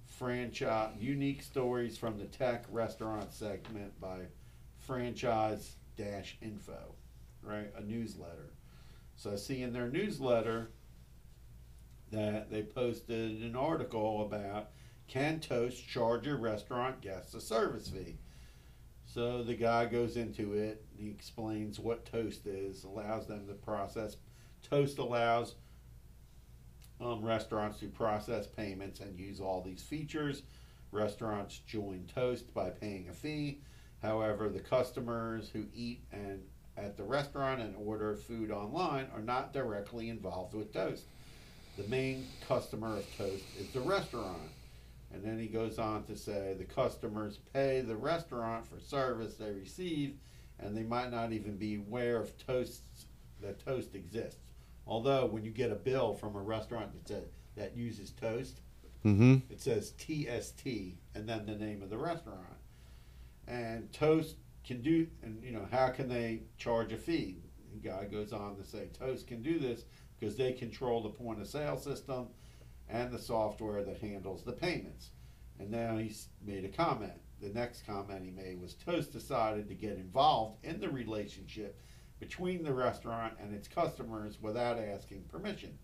franchise 0.06 0.94
unique 1.00 1.42
stories 1.42 1.96
from 1.98 2.16
the 2.16 2.26
tech 2.26 2.64
restaurant 2.70 3.32
segment 3.32 3.98
by 4.00 4.20
franchise 4.78 5.74
dash 5.96 6.38
info, 6.40 6.94
right? 7.42 7.72
A 7.76 7.82
newsletter. 7.82 8.52
So 9.20 9.32
I 9.32 9.36
see 9.36 9.60
in 9.60 9.74
their 9.74 9.90
newsletter 9.90 10.70
that 12.10 12.50
they 12.50 12.62
posted 12.62 13.42
an 13.42 13.54
article 13.54 14.22
about 14.22 14.70
can 15.08 15.40
Toast 15.40 15.86
charge 15.86 16.24
your 16.24 16.38
restaurant 16.38 17.02
guests 17.02 17.34
a 17.34 17.40
service 17.42 17.88
fee? 17.88 18.16
So 19.04 19.42
the 19.42 19.56
guy 19.56 19.84
goes 19.84 20.16
into 20.16 20.54
it. 20.54 20.86
He 20.96 21.10
explains 21.10 21.78
what 21.78 22.06
Toast 22.06 22.46
is, 22.46 22.84
allows 22.84 23.26
them 23.26 23.46
to 23.48 23.52
process. 23.52 24.16
Toast 24.62 24.96
allows 24.96 25.56
um, 26.98 27.22
restaurants 27.22 27.78
to 27.80 27.88
process 27.88 28.46
payments 28.46 29.00
and 29.00 29.20
use 29.20 29.38
all 29.38 29.60
these 29.60 29.82
features. 29.82 30.44
Restaurants 30.92 31.58
join 31.66 32.06
Toast 32.14 32.54
by 32.54 32.70
paying 32.70 33.10
a 33.10 33.12
fee. 33.12 33.60
However, 34.00 34.48
the 34.48 34.60
customers 34.60 35.50
who 35.52 35.66
eat 35.74 36.04
and 36.10 36.40
at 36.82 36.96
the 36.96 37.02
restaurant 37.04 37.60
and 37.60 37.74
order 37.76 38.14
food 38.16 38.50
online 38.50 39.06
are 39.14 39.22
not 39.22 39.52
directly 39.52 40.08
involved 40.08 40.54
with 40.54 40.72
Toast. 40.72 41.04
The 41.76 41.86
main 41.88 42.26
customer 42.46 42.96
of 42.96 43.16
Toast 43.16 43.44
is 43.58 43.68
the 43.72 43.80
restaurant. 43.80 44.38
And 45.12 45.24
then 45.24 45.38
he 45.38 45.46
goes 45.46 45.78
on 45.78 46.04
to 46.04 46.16
say 46.16 46.54
the 46.58 46.64
customers 46.64 47.38
pay 47.52 47.80
the 47.80 47.96
restaurant 47.96 48.64
for 48.66 48.78
service 48.80 49.34
they 49.34 49.50
receive, 49.50 50.14
and 50.60 50.76
they 50.76 50.84
might 50.84 51.10
not 51.10 51.32
even 51.32 51.56
be 51.56 51.76
aware 51.76 52.16
of 52.16 52.36
toasts 52.46 53.06
that 53.42 53.64
toast 53.64 53.94
exists. 53.94 54.38
Although 54.86 55.26
when 55.26 55.44
you 55.44 55.50
get 55.50 55.72
a 55.72 55.76
bill 55.76 56.14
from 56.14 56.36
a 56.36 56.40
restaurant 56.40 56.92
that 56.92 57.08
says, 57.08 57.24
that 57.56 57.76
uses 57.76 58.10
toast, 58.10 58.60
Mm-hmm. 59.04 59.36
it 59.50 59.58
says 59.62 59.92
TST 59.92 60.66
and 61.14 61.26
then 61.26 61.46
the 61.46 61.54
name 61.54 61.80
of 61.82 61.88
the 61.88 61.96
restaurant. 61.96 62.44
And 63.48 63.90
Toast 63.94 64.36
can 64.64 64.82
do, 64.82 65.06
and 65.22 65.42
you 65.42 65.52
know, 65.52 65.66
how 65.70 65.88
can 65.88 66.08
they 66.08 66.42
charge 66.58 66.92
a 66.92 66.96
fee? 66.96 67.38
The 67.72 67.88
guy 67.88 68.04
goes 68.04 68.32
on 68.32 68.56
to 68.56 68.64
say 68.64 68.88
Toast 68.98 69.26
can 69.26 69.42
do 69.42 69.58
this 69.58 69.84
because 70.18 70.36
they 70.36 70.52
control 70.52 71.02
the 71.02 71.10
point 71.10 71.40
of 71.40 71.46
sale 71.46 71.78
system 71.78 72.28
and 72.88 73.10
the 73.10 73.18
software 73.18 73.82
that 73.84 73.98
handles 73.98 74.42
the 74.42 74.52
payments. 74.52 75.10
And 75.58 75.70
now 75.70 75.96
he's 75.96 76.28
made 76.44 76.64
a 76.64 76.68
comment. 76.68 77.12
The 77.40 77.50
next 77.50 77.86
comment 77.86 78.24
he 78.24 78.30
made 78.30 78.60
was 78.60 78.74
Toast 78.74 79.12
decided 79.12 79.68
to 79.68 79.74
get 79.74 79.96
involved 79.96 80.64
in 80.64 80.80
the 80.80 80.90
relationship 80.90 81.80
between 82.18 82.62
the 82.62 82.74
restaurant 82.74 83.34
and 83.40 83.54
its 83.54 83.68
customers 83.68 84.38
without 84.42 84.78
asking 84.78 85.22
permission. 85.30 85.78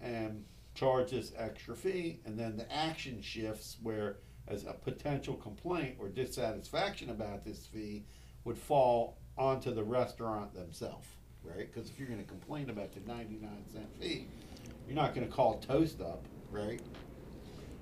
And 0.00 0.44
charge 0.74 1.10
this 1.10 1.32
extra 1.36 1.76
fee, 1.76 2.20
and 2.24 2.38
then 2.38 2.56
the 2.56 2.72
action 2.72 3.20
shifts 3.20 3.76
where 3.82 4.18
as 4.48 4.64
a 4.64 4.72
potential 4.72 5.34
complaint 5.34 5.96
or 5.98 6.08
dissatisfaction 6.08 7.10
about 7.10 7.44
this 7.44 7.66
fee 7.66 8.04
would 8.44 8.58
fall 8.58 9.16
onto 9.36 9.72
the 9.72 9.82
restaurant 9.82 10.54
themselves, 10.54 11.06
right? 11.44 11.72
Because 11.72 11.88
if 11.90 11.98
you're 11.98 12.08
going 12.08 12.20
to 12.20 12.28
complain 12.28 12.70
about 12.70 12.92
the 12.92 13.00
99 13.00 13.50
cent 13.72 13.88
fee, 14.00 14.26
you're 14.86 14.96
not 14.96 15.14
going 15.14 15.26
to 15.26 15.32
call 15.32 15.58
Toast 15.58 16.00
up, 16.00 16.24
right? 16.50 16.80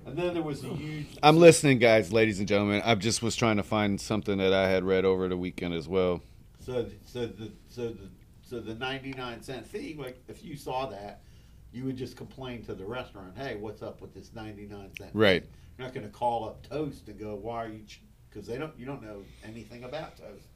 And 0.05 0.17
then 0.17 0.33
there 0.33 0.43
was 0.43 0.63
a 0.63 0.69
huge. 0.69 1.17
I'm 1.21 1.37
listening, 1.37 1.79
guys, 1.79 2.13
ladies 2.13 2.39
and 2.39 2.47
gentlemen. 2.47 2.81
I 2.85 2.95
just 2.95 3.21
was 3.21 3.35
trying 3.35 3.57
to 3.57 3.63
find 3.63 3.99
something 3.99 4.37
that 4.37 4.53
I 4.53 4.67
had 4.69 4.83
read 4.83 5.05
over 5.05 5.27
the 5.27 5.37
weekend 5.37 5.73
as 5.73 5.87
well. 5.87 6.21
So, 6.59 6.87
so 7.05 7.27
the 7.27 7.51
so 7.67 7.89
the 7.89 8.09
so 8.41 8.59
the 8.59 8.73
99 8.73 9.43
cent 9.43 9.67
fee, 9.67 9.95
like 9.99 10.17
if 10.27 10.43
you 10.43 10.55
saw 10.55 10.87
that, 10.87 11.21
you 11.71 11.85
would 11.85 11.97
just 11.97 12.15
complain 12.15 12.63
to 12.65 12.73
the 12.73 12.85
restaurant, 12.85 13.37
"Hey, 13.37 13.55
what's 13.55 13.81
up 13.81 14.01
with 14.01 14.13
this 14.13 14.33
99 14.33 14.91
cent?" 14.97 15.11
fee?" 15.11 15.17
Right. 15.17 15.43
You're 15.77 15.87
not 15.87 15.93
going 15.93 16.05
to 16.05 16.11
call 16.11 16.45
up 16.47 16.67
Toast 16.67 17.07
and 17.07 17.19
go, 17.19 17.35
"Why 17.35 17.65
are 17.65 17.69
you?" 17.69 17.83
Because 18.29 18.47
they 18.47 18.57
don't, 18.57 18.77
you 18.77 18.85
don't 18.85 19.01
know 19.01 19.23
anything 19.43 19.83
about 19.83 20.17
Toast. 20.17 20.47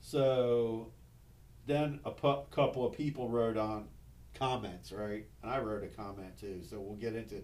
So, 0.00 0.92
then 1.66 2.00
a 2.04 2.10
pu- 2.10 2.42
couple 2.50 2.84
of 2.86 2.92
people 2.94 3.28
wrote 3.30 3.56
on 3.56 3.88
comments, 4.34 4.92
right? 4.92 5.26
And 5.42 5.50
I 5.50 5.60
wrote 5.60 5.82
a 5.84 5.88
comment 5.88 6.38
too. 6.38 6.62
So 6.68 6.80
we'll 6.80 6.96
get 6.96 7.14
into. 7.14 7.42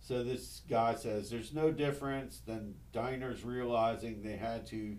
So 0.00 0.22
this 0.22 0.60
guy 0.68 0.94
says 0.96 1.30
there's 1.30 1.54
no 1.54 1.70
difference 1.70 2.40
than 2.44 2.74
diners 2.92 3.42
realizing 3.44 4.22
they 4.22 4.36
had 4.36 4.66
to 4.66 4.96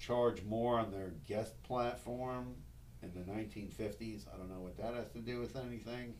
charge 0.00 0.42
more 0.42 0.80
on 0.80 0.90
their 0.90 1.12
guest 1.28 1.62
platform 1.62 2.56
in 3.02 3.12
the 3.14 3.30
1950s. 3.30 4.26
I 4.32 4.36
don't 4.36 4.48
know 4.48 4.60
what 4.60 4.76
that 4.78 4.94
has 4.94 5.10
to 5.10 5.18
do 5.18 5.40
with 5.40 5.56
anything. 5.56 6.14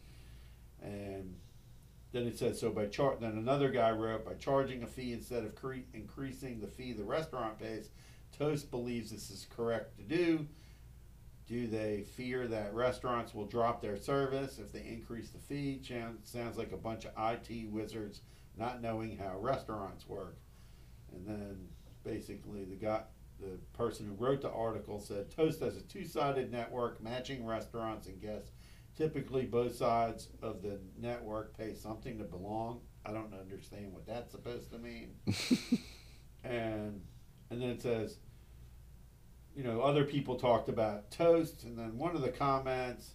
And 0.82 1.36
then 2.12 2.26
it 2.26 2.38
says 2.38 2.60
so 2.60 2.70
by 2.70 2.86
char- 2.86 3.16
then 3.20 3.32
another 3.32 3.70
guy 3.70 3.90
wrote 3.90 4.24
by 4.24 4.34
charging 4.34 4.82
a 4.82 4.86
fee 4.86 5.12
instead 5.12 5.44
of 5.44 5.54
cre- 5.54 5.86
increasing 5.94 6.60
the 6.60 6.66
fee 6.66 6.92
the 6.92 7.04
restaurant 7.04 7.58
pays. 7.58 7.90
Toast 8.36 8.70
believes 8.70 9.10
this 9.10 9.30
is 9.30 9.46
correct 9.54 9.96
to 9.98 10.02
do. 10.02 10.46
Do 11.46 11.66
they 11.66 12.02
fear 12.02 12.46
that 12.48 12.72
restaurants 12.72 13.34
will 13.34 13.46
drop 13.46 13.82
their 13.82 13.96
service 13.96 14.58
if 14.58 14.72
they 14.72 14.84
increase 14.86 15.30
the 15.30 15.38
fee? 15.38 15.80
Sounds 16.24 16.56
like 16.56 16.72
a 16.72 16.76
bunch 16.76 17.04
of 17.04 17.12
IT 17.16 17.68
wizards 17.70 18.22
not 18.56 18.82
knowing 18.82 19.16
how 19.16 19.38
restaurants 19.38 20.08
work. 20.08 20.36
And 21.12 21.26
then 21.26 21.68
basically 22.04 22.64
the 22.64 22.76
guy, 22.76 23.02
the 23.42 23.58
person 23.76 24.06
who 24.06 24.24
wrote 24.24 24.40
the 24.40 24.50
article 24.50 25.00
said 25.00 25.30
Toast 25.30 25.60
has 25.60 25.76
a 25.76 25.82
two-sided 25.82 26.50
network 26.50 27.02
matching 27.02 27.44
restaurants 27.44 28.06
and 28.06 28.20
guests. 28.20 28.52
Typically, 28.96 29.46
both 29.46 29.74
sides 29.74 30.28
of 30.42 30.62
the 30.62 30.78
network 30.98 31.56
pay 31.56 31.74
something 31.74 32.18
to 32.18 32.24
belong. 32.24 32.80
I 33.04 33.12
don't 33.12 33.34
understand 33.34 33.92
what 33.92 34.06
that's 34.06 34.30
supposed 34.30 34.70
to 34.70 34.78
mean. 34.78 35.14
and 36.44 37.00
and 37.50 37.60
then 37.60 37.70
it 37.70 37.82
says, 37.82 38.18
you 39.56 39.64
know, 39.64 39.80
other 39.80 40.04
people 40.04 40.36
talked 40.36 40.68
about 40.68 41.10
toast, 41.10 41.64
and 41.64 41.76
then 41.76 41.98
one 41.98 42.14
of 42.14 42.22
the 42.22 42.30
comments, 42.30 43.14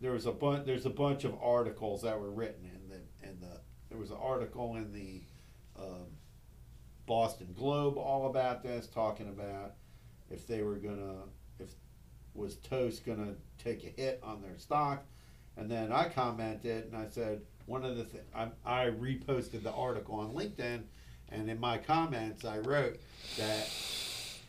there 0.00 0.12
was 0.12 0.26
a 0.26 0.32
bunch. 0.32 0.66
There's 0.66 0.86
a 0.86 0.90
bunch 0.90 1.24
of 1.24 1.34
articles 1.40 2.02
that 2.02 2.18
were 2.18 2.30
written 2.30 2.64
in 2.64 2.88
the 2.88 3.28
in 3.28 3.40
the. 3.40 3.60
There 3.88 3.98
was 3.98 4.10
an 4.10 4.18
article 4.20 4.76
in 4.76 4.92
the 4.92 5.22
um, 5.78 6.06
Boston 7.06 7.54
Globe 7.56 7.96
all 7.96 8.28
about 8.28 8.62
this, 8.62 8.86
talking 8.86 9.28
about 9.28 9.74
if 10.30 10.46
they 10.46 10.62
were 10.62 10.76
gonna, 10.76 11.22
if 11.58 11.70
was 12.34 12.56
Toast 12.56 13.06
gonna 13.06 13.34
take 13.62 13.84
a 13.84 14.00
hit 14.00 14.20
on 14.22 14.42
their 14.42 14.58
stock, 14.58 15.04
and 15.56 15.70
then 15.70 15.92
I 15.92 16.08
commented 16.08 16.86
and 16.86 16.96
I 16.96 17.06
said 17.08 17.42
one 17.66 17.84
of 17.84 17.96
the 17.96 18.04
th- 18.04 18.24
I, 18.34 18.48
I 18.64 18.86
reposted 18.90 19.62
the 19.62 19.72
article 19.72 20.16
on 20.16 20.32
LinkedIn, 20.32 20.82
and 21.30 21.50
in 21.50 21.58
my 21.58 21.78
comments 21.78 22.44
I 22.44 22.58
wrote 22.58 22.98
that 23.38 23.68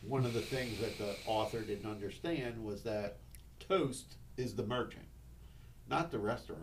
one 0.06 0.24
of 0.24 0.32
the 0.32 0.40
things 0.40 0.78
that 0.80 0.98
the 0.98 1.14
author 1.26 1.60
didn't 1.60 1.90
understand 1.90 2.62
was 2.64 2.82
that 2.82 3.18
Toast 3.58 4.16
is 4.36 4.54
the 4.54 4.64
merchant, 4.64 5.06
not 5.88 6.10
the 6.10 6.18
restaurant. 6.18 6.62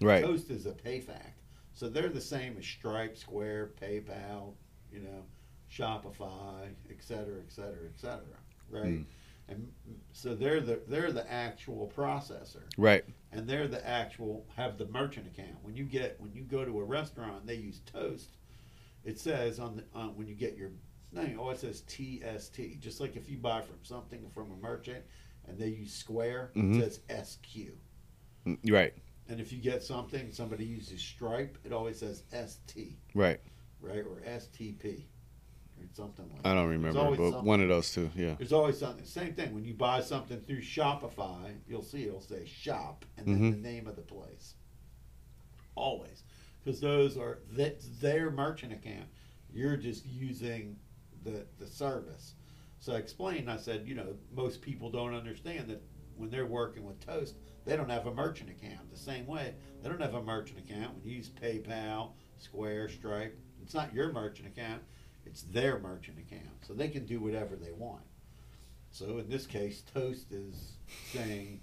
Right. 0.00 0.22
Toast 0.22 0.50
is 0.50 0.66
a 0.66 0.72
PayFac. 0.72 1.32
So 1.72 1.88
they're 1.88 2.08
the 2.08 2.20
same 2.20 2.56
as 2.58 2.64
Stripe, 2.64 3.16
Square, 3.16 3.72
PayPal, 3.80 4.54
you 4.90 5.00
know, 5.00 5.24
Shopify, 5.70 6.68
et 6.90 6.96
cetera, 7.00 7.40
et 7.40 7.50
cetera, 7.52 7.86
et 7.86 7.98
cetera. 7.98 8.38
Right? 8.70 8.84
Mm. 9.00 9.04
And 9.48 9.68
so 10.12 10.34
they're 10.34 10.60
the 10.60 10.80
they're 10.88 11.12
the 11.12 11.30
actual 11.30 11.92
processor. 11.96 12.62
Right. 12.76 13.04
And 13.32 13.46
they're 13.48 13.68
the 13.68 13.86
actual 13.86 14.44
have 14.56 14.76
the 14.76 14.86
merchant 14.86 15.26
account. 15.28 15.56
When 15.62 15.76
you 15.76 15.84
get 15.84 16.20
when 16.20 16.32
you 16.32 16.42
go 16.42 16.64
to 16.64 16.80
a 16.80 16.84
restaurant, 16.84 17.46
they 17.46 17.54
use 17.54 17.80
Toast. 17.86 18.30
It 19.04 19.20
says 19.20 19.60
on 19.60 19.76
the 19.76 19.84
on, 19.98 20.16
when 20.16 20.26
you 20.26 20.34
get 20.34 20.56
your 20.56 20.70
thing, 21.14 21.38
oh, 21.40 21.50
it 21.50 21.60
says 21.60 21.82
TST. 21.82 22.80
Just 22.80 23.00
like 23.00 23.14
if 23.14 23.30
you 23.30 23.38
buy 23.38 23.60
from 23.62 23.78
something 23.82 24.28
from 24.34 24.50
a 24.50 24.56
merchant 24.56 25.04
and 25.46 25.56
they 25.56 25.68
use 25.68 25.92
Square, 25.92 26.50
Mhm. 26.56 26.80
it 26.80 26.82
says 26.82 27.00
SQ. 27.08 27.70
Mm, 28.46 28.70
Right. 28.70 28.94
And 29.28 29.40
if 29.40 29.52
you 29.52 29.58
get 29.60 29.82
something, 29.82 30.32
somebody 30.32 30.64
uses 30.64 31.00
Stripe, 31.00 31.56
it 31.64 31.72
always 31.72 31.98
says 32.00 32.24
ST, 32.32 32.96
Right. 33.14 33.40
right, 33.80 34.04
or 34.04 34.20
STP, 34.24 35.04
or 35.80 35.86
something 35.92 36.28
like. 36.32 36.42
That. 36.42 36.48
I 36.50 36.54
don't 36.54 36.68
remember, 36.68 37.10
but 37.10 37.16
something. 37.16 37.44
one 37.44 37.60
of 37.60 37.68
those 37.68 37.92
two. 37.92 38.10
Yeah. 38.16 38.34
There's 38.38 38.52
always 38.52 38.78
something. 38.78 39.04
Same 39.04 39.34
thing. 39.34 39.54
When 39.54 39.64
you 39.64 39.74
buy 39.74 40.00
something 40.00 40.40
through 40.40 40.62
Shopify, 40.62 41.54
you'll 41.66 41.82
see 41.82 42.04
it'll 42.04 42.20
say 42.20 42.44
shop 42.46 43.04
and 43.16 43.26
then 43.26 43.40
Mhm. 43.40 43.50
the 43.52 43.68
name 43.68 43.86
of 43.86 43.96
the 43.96 44.02
place. 44.02 44.54
Always, 45.74 46.22
because 46.64 46.80
those 46.80 47.16
are 47.18 47.40
that's 47.50 47.86
their 48.00 48.30
merchant 48.30 48.72
account. 48.72 49.08
You're 49.52 49.76
just 49.76 50.06
using 50.06 50.78
the 51.22 51.46
the 51.58 51.66
service. 51.66 52.34
So 52.78 52.94
I 52.94 52.96
explained. 52.96 53.50
I 53.50 53.56
said, 53.58 53.86
you 53.86 53.94
know, 53.94 54.16
most 54.32 54.62
people 54.62 54.90
don't 54.90 55.12
understand 55.14 55.68
that 55.68 55.82
when 56.16 56.30
they're 56.30 56.46
working 56.46 56.84
with 56.84 56.98
Toast, 57.04 57.36
they 57.66 57.76
don't 57.76 57.90
have 57.90 58.06
a 58.06 58.14
merchant 58.14 58.48
account. 58.48 58.90
The 58.90 58.96
same 58.98 59.26
way, 59.26 59.54
they 59.82 59.88
don't 59.88 60.00
have 60.00 60.14
a 60.14 60.22
merchant 60.22 60.60
account 60.60 60.94
when 60.94 61.04
you 61.04 61.16
use 61.16 61.28
PayPal, 61.28 62.12
Square, 62.38 62.88
Stripe. 62.90 63.38
It's 63.62 63.74
not 63.74 63.92
your 63.92 64.12
merchant 64.12 64.48
account, 64.48 64.82
it's 65.26 65.42
their 65.42 65.78
merchant 65.78 66.18
account. 66.18 66.64
So 66.66 66.72
they 66.72 66.88
can 66.88 67.06
do 67.06 67.20
whatever 67.20 67.56
they 67.56 67.72
want. 67.72 68.02
So 68.90 69.18
in 69.18 69.28
this 69.28 69.46
case, 69.46 69.82
Toast 69.94 70.32
is 70.32 70.76
saying, 71.12 71.60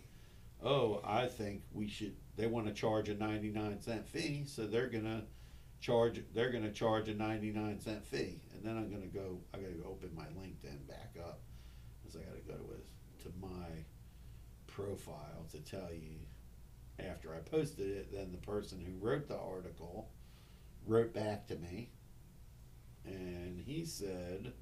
oh, 0.63 1.01
I 1.03 1.27
think 1.27 1.63
we 1.73 1.87
should, 1.87 2.15
they 2.35 2.47
want 2.47 2.67
to 2.67 2.73
charge 2.73 3.09
a 3.09 3.15
99 3.15 3.81
cent 3.81 4.07
fee, 4.07 4.43
so 4.45 4.67
they're 4.67 4.89
going 4.89 5.05
to 5.05 5.23
charge, 5.79 6.21
they're 6.33 6.51
to 6.51 6.71
charge 6.71 7.09
a 7.09 7.13
99 7.13 7.79
cent 7.79 8.05
fee. 8.05 8.41
And 8.53 8.63
then 8.63 8.77
I'm 8.77 8.89
going 8.89 9.01
to 9.01 9.07
go, 9.07 9.39
I 9.53 9.57
got 9.57 9.67
to 9.67 9.73
go 9.73 9.89
open 9.89 10.11
my 10.15 10.23
LinkedIn 10.23 10.87
back 10.87 11.15
up. 11.19 11.39
Because 12.01 12.17
I 12.17 12.23
got 12.23 12.35
to 12.35 12.51
go 12.51 12.57
to, 12.57 13.23
to 13.23 13.33
my 13.41 13.85
profile 14.67 15.45
to 15.51 15.59
tell 15.59 15.89
you 15.91 16.17
after 16.99 17.33
I 17.33 17.39
posted 17.39 17.87
it, 17.87 18.11
then 18.11 18.31
the 18.31 18.45
person 18.45 18.79
who 18.79 19.05
wrote 19.05 19.27
the 19.27 19.37
article 19.37 20.09
wrote 20.85 21.13
back 21.13 21.47
to 21.47 21.55
me 21.55 21.89
and 23.05 23.59
he 23.65 23.85
said, 23.85 24.53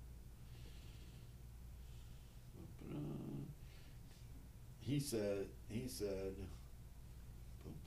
he 4.80 4.99
said, 4.99 5.47
he 5.69 5.88
said, 5.88 6.36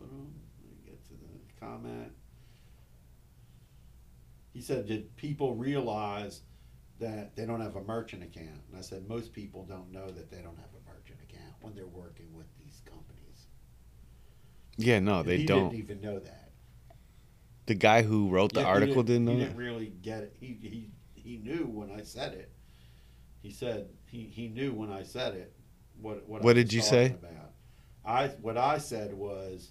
let 0.01 0.11
me 0.11 0.77
get 0.85 1.05
to 1.07 1.13
the 1.13 1.61
comment. 1.61 2.13
He 4.53 4.61
said, 4.61 4.87
did 4.87 5.15
people 5.17 5.55
realize 5.57 6.43
that 7.01 7.35
they 7.37 7.45
don't 7.45 7.61
have 7.61 7.77
a 7.77 7.83
merchant 7.83 8.23
account? 8.23 8.63
And 8.69 8.79
I 8.79 8.81
said, 8.81 9.09
most 9.09 9.33
people 9.33 9.65
don't 9.65 9.91
know 9.93 10.11
that 10.11 10.31
they 10.31 10.39
don't 10.39 10.57
have 10.57 10.71
a 10.75 10.91
merchant 10.91 11.19
account 11.23 11.55
when 11.61 11.75
they're 11.75 11.87
working 11.87 12.33
with 12.35 12.47
these 12.59 12.81
companies. 12.85 13.47
Yeah, 14.77 15.01
no, 15.01 15.23
And 15.23 15.29
they 15.29 15.39
he 15.39 15.45
don't. 15.45 15.71
didn't 15.71 15.75
even 15.75 16.01
know 16.01 16.19
that. 16.19 16.44
The 17.67 17.75
guy 17.75 18.03
who 18.03 18.29
wrote 18.29 18.53
the 18.53 18.61
Yeah, 18.61 18.67
he 18.67 18.73
article 18.73 19.03
didn't, 19.03 19.27
He 19.29 19.35
know 19.35 19.41
didn't 19.41 19.57
really 19.57 19.93
get 20.03 20.23
it. 20.23 20.37
He, 20.39 20.59
he, 20.61 20.91
he 21.15 21.39
knew 21.39 21.67
when 21.67 21.91
I 21.91 22.03
said 22.03 22.35
it. 22.35 22.51
He 23.41 23.51
said 23.51 23.89
he, 24.07 24.23
he 24.25 24.49
knew 24.49 24.73
when 24.73 24.93
I 24.93 25.03
said 25.03 25.35
it. 25.35 25.55
What 26.01 26.29
what, 26.29 26.43
I 26.43 26.45
What 26.45 26.57
was 26.57 26.65
did 26.65 26.73
you 26.73 26.83
say? 26.83 27.07
About. 27.07 27.53
I 28.05 28.27
what 28.43 28.57
I 28.59 28.79
said 28.79 29.15
was 29.15 29.71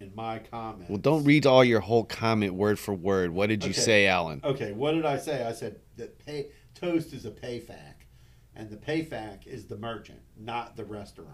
in 0.00 0.12
my 0.14 0.38
comment. 0.38 0.88
Well, 0.88 0.98
don't 0.98 1.24
read 1.24 1.46
all 1.46 1.64
your 1.64 1.80
whole 1.80 2.04
comment 2.04 2.54
word 2.54 2.78
for 2.78 2.94
word. 2.94 3.30
What 3.30 3.48
did 3.48 3.64
you 3.64 3.70
Okay. 3.70 3.80
say, 3.80 4.06
Allen? 4.06 4.40
Okay, 4.44 4.72
what 4.72 4.92
did 4.92 5.04
I 5.06 5.18
say? 5.18 5.44
I 5.44 5.52
said 5.52 5.80
that 5.96 6.18
pay 6.24 6.48
toast 6.74 7.12
is 7.12 7.24
a 7.26 7.30
payfac, 7.30 8.06
and 8.54 8.70
the 8.70 8.76
payfac 8.76 9.46
is 9.46 9.66
the 9.66 9.76
merchant, 9.76 10.20
not 10.36 10.76
the 10.76 10.84
restaurant. 10.84 11.30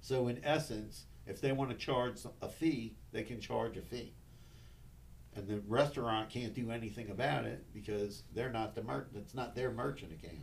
So 0.00 0.28
in 0.28 0.40
essence, 0.44 1.06
if 1.26 1.40
they 1.40 1.52
want 1.52 1.70
to 1.70 1.76
charge 1.76 2.16
a 2.40 2.48
fee, 2.48 2.96
they 3.12 3.22
can 3.22 3.40
charge 3.40 3.76
a 3.76 3.82
fee. 3.82 4.14
And 5.34 5.48
the 5.48 5.60
restaurant 5.66 6.28
can't 6.28 6.54
do 6.54 6.70
anything 6.70 7.10
about 7.10 7.44
it 7.46 7.64
because 7.72 8.22
they're 8.34 8.52
not 8.52 8.74
the 8.74 8.82
mer- 8.82 9.08
it's 9.14 9.34
not 9.34 9.54
their 9.54 9.70
merchant 9.70 10.12
account. 10.12 10.38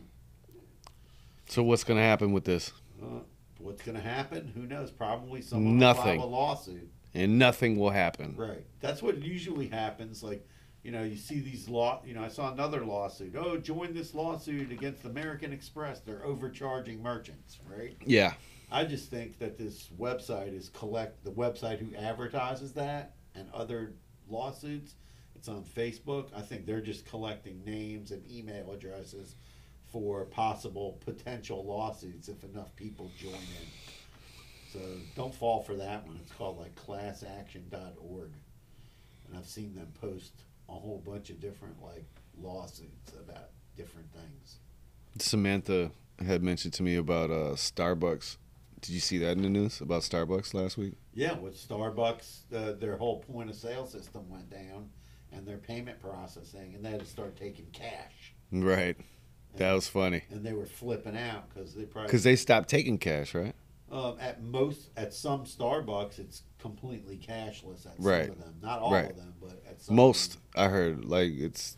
So 1.46 1.62
what's 1.62 1.84
gonna 1.84 2.00
happen 2.02 2.32
with 2.32 2.44
this? 2.44 2.72
Uh, 3.00 3.20
what's 3.58 3.82
going 3.82 3.96
to 3.96 4.02
happen? 4.02 4.52
Who 4.54 4.66
knows? 4.66 4.90
Probably 4.90 5.42
someone 5.42 5.78
Nothing. 5.78 6.18
will 6.18 6.28
file 6.28 6.28
a 6.28 6.36
lawsuit. 6.36 6.90
And 7.14 7.38
nothing 7.38 7.76
will 7.76 7.90
happen. 7.90 8.34
Right. 8.36 8.64
That's 8.80 9.02
what 9.02 9.18
usually 9.22 9.66
happens. 9.68 10.22
Like, 10.22 10.46
you 10.82 10.92
know, 10.92 11.02
you 11.02 11.16
see 11.16 11.40
these 11.40 11.68
law. 11.68 12.02
You 12.04 12.14
know, 12.14 12.22
I 12.22 12.28
saw 12.28 12.52
another 12.52 12.84
lawsuit. 12.84 13.34
Oh, 13.36 13.56
join 13.56 13.92
this 13.92 14.14
lawsuit 14.14 14.70
against 14.70 15.04
American 15.04 15.52
Express. 15.52 16.00
They're 16.00 16.24
overcharging 16.24 17.02
merchants. 17.02 17.58
Right. 17.68 17.96
Yeah. 18.04 18.34
I 18.70 18.84
just 18.84 19.10
think 19.10 19.38
that 19.40 19.58
this 19.58 19.88
website 19.98 20.56
is 20.56 20.68
collect 20.68 21.24
the 21.24 21.32
website 21.32 21.78
who 21.80 21.94
advertises 21.96 22.72
that 22.74 23.14
and 23.34 23.48
other 23.52 23.94
lawsuits. 24.30 24.94
It's 25.34 25.48
on 25.48 25.64
Facebook. 25.64 26.28
I 26.36 26.42
think 26.42 26.66
they're 26.66 26.80
just 26.80 27.06
collecting 27.06 27.64
names 27.64 28.10
and 28.10 28.22
email 28.30 28.72
addresses 28.72 29.34
for 29.92 30.24
possible 30.26 30.98
potential 31.04 31.64
lawsuits 31.64 32.28
if 32.28 32.44
enough 32.44 32.74
people 32.76 33.10
join 33.18 33.32
in. 33.32 33.68
So 34.72 34.78
don't 35.16 35.34
fall 35.34 35.62
for 35.62 35.74
that 35.74 36.06
one. 36.06 36.18
It's 36.22 36.32
called 36.32 36.58
like 36.58 36.74
classaction.org. 36.76 38.30
And 39.26 39.36
I've 39.36 39.46
seen 39.46 39.74
them 39.74 39.88
post 40.00 40.32
a 40.68 40.72
whole 40.72 41.02
bunch 41.04 41.30
of 41.30 41.40
different 41.40 41.82
like 41.82 42.04
lawsuits 42.40 43.12
about 43.12 43.48
different 43.76 44.12
things. 44.12 44.58
Samantha 45.18 45.90
had 46.24 46.42
mentioned 46.42 46.74
to 46.74 46.82
me 46.82 46.96
about 46.96 47.30
uh, 47.30 47.54
Starbucks. 47.54 48.36
Did 48.80 48.92
you 48.92 49.00
see 49.00 49.18
that 49.18 49.32
in 49.36 49.42
the 49.42 49.48
news 49.50 49.80
about 49.80 50.02
Starbucks 50.02 50.54
last 50.54 50.78
week? 50.78 50.94
Yeah, 51.12 51.38
with 51.38 51.54
Starbucks, 51.56 52.54
uh, 52.54 52.72
their 52.78 52.96
whole 52.96 53.18
point 53.20 53.50
of 53.50 53.56
sale 53.56 53.86
system 53.86 54.28
went 54.30 54.48
down, 54.50 54.88
and 55.32 55.46
their 55.46 55.58
payment 55.58 56.00
processing, 56.00 56.74
and 56.74 56.84
they 56.84 56.90
had 56.90 57.00
to 57.00 57.06
start 57.06 57.36
taking 57.36 57.66
cash, 57.72 58.34
Right. 58.50 58.96
That 59.56 59.72
was 59.74 59.88
funny. 59.88 60.22
and 60.30 60.44
they 60.46 60.52
were 60.52 60.64
flipping 60.66 61.16
out 61.16 61.48
because 61.52 61.74
they 61.74 61.84
probably 61.84 62.06
Because 62.08 62.22
they 62.24 62.36
stopped 62.36 62.68
taking 62.68 62.98
cash, 62.98 63.34
right? 63.34 63.54
um, 63.92 64.16
at 64.20 64.40
most 64.42 64.90
at 64.96 65.12
some 65.12 65.44
Starbucks 65.44 66.20
it's 66.20 66.42
completely 66.60 67.16
cashless 67.18 67.84
at 67.86 67.94
Right. 67.98 68.26
some 68.28 68.38
of 68.38 68.38
them, 68.44 68.54
not 68.62 68.78
all 68.78 68.92
Right. 68.92 69.10
of 69.10 69.16
them, 69.16 69.34
but 69.40 69.60
at 69.68 69.82
some. 69.82 69.94
of 69.94 69.96
Most. 69.96 70.38
I 70.54 70.68
heard 70.68 71.04
like 71.04 71.32
it's 71.32 71.76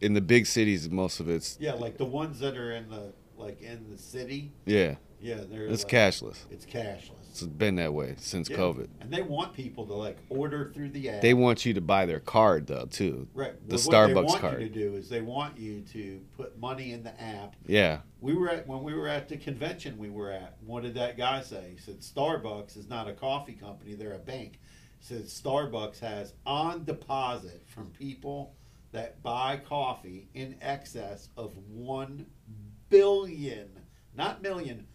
in 0.00 0.14
the 0.14 0.20
big 0.20 0.46
cities. 0.46 0.88
Most 0.88 1.18
of 1.18 1.28
it's 1.28 1.58
Yeah, 1.60 1.72
like 1.74 1.98
the 1.98 2.04
ones 2.04 2.38
that 2.38 2.56
are 2.56 2.70
in 2.72 2.88
the 2.88 3.12
like 3.38 3.60
in 3.62 3.86
the 3.90 3.98
city. 3.98 4.52
yeah. 4.66 4.96
Yeah, 5.20 5.40
they're 5.50 5.66
It's 5.66 5.82
like, 5.82 5.92
cashless. 5.92 6.44
It's 6.48 6.64
cashless. 6.64 7.10
It's 7.30 7.42
been 7.42 7.74
that 7.74 7.92
way 7.92 8.14
since 8.18 8.48
Yeah. 8.48 8.56
COVID. 8.58 8.86
and 9.00 9.10
they 9.12 9.22
want 9.22 9.52
people 9.52 9.84
to 9.86 9.92
like 9.92 10.16
order 10.28 10.70
through 10.72 10.90
the 10.90 11.08
app. 11.10 11.22
They 11.22 11.34
want 11.34 11.66
you 11.66 11.74
to 11.74 11.80
buy 11.80 12.06
their 12.06 12.20
card 12.20 12.68
though 12.68 12.86
too. 12.88 13.26
right. 13.34 13.54
the 13.68 13.74
Well, 13.74 13.84
what 13.84 14.06
they 14.06 14.12
Starbucks 14.14 14.24
want 14.26 14.40
card. 14.40 14.62
you 14.62 14.68
to 14.68 14.74
do 14.74 14.94
is 14.94 15.08
they 15.08 15.20
want 15.20 15.58
you 15.58 15.80
to 15.92 16.20
put 16.36 16.56
money 16.60 16.92
in 16.92 17.02
the 17.02 17.20
app 17.20 17.56
Yeah. 17.66 18.02
We 18.20 18.34
were 18.34 18.48
at 18.48 18.68
when 18.68 18.84
we 18.84 18.94
were 18.94 19.08
at 19.08 19.28
the 19.28 19.36
convention 19.36 19.98
we 19.98 20.08
were 20.08 20.30
at. 20.30 20.56
What 20.64 20.84
did 20.84 20.94
that 20.94 21.16
guy 21.16 21.42
say? 21.42 21.70
He 21.72 21.78
said 21.78 21.98
Starbucks 21.98 22.76
is 22.76 22.88
not 22.88 23.08
a 23.08 23.12
coffee 23.12 23.54
company; 23.54 23.94
they're 23.94 24.14
a 24.14 24.18
bank. 24.20 24.60
He 25.00 25.04
said 25.04 25.24
Starbucks 25.24 25.98
has 25.98 26.34
on 26.46 26.84
deposit 26.84 27.64
from 27.66 27.90
people 27.90 28.54
that 28.92 29.20
buy 29.24 29.56
coffee 29.56 30.28
in 30.34 30.56
excess 30.60 31.28
of 31.36 31.56
one 31.68 32.26
billion, 32.88 33.68
not 34.14 34.42
million, 34.42 34.86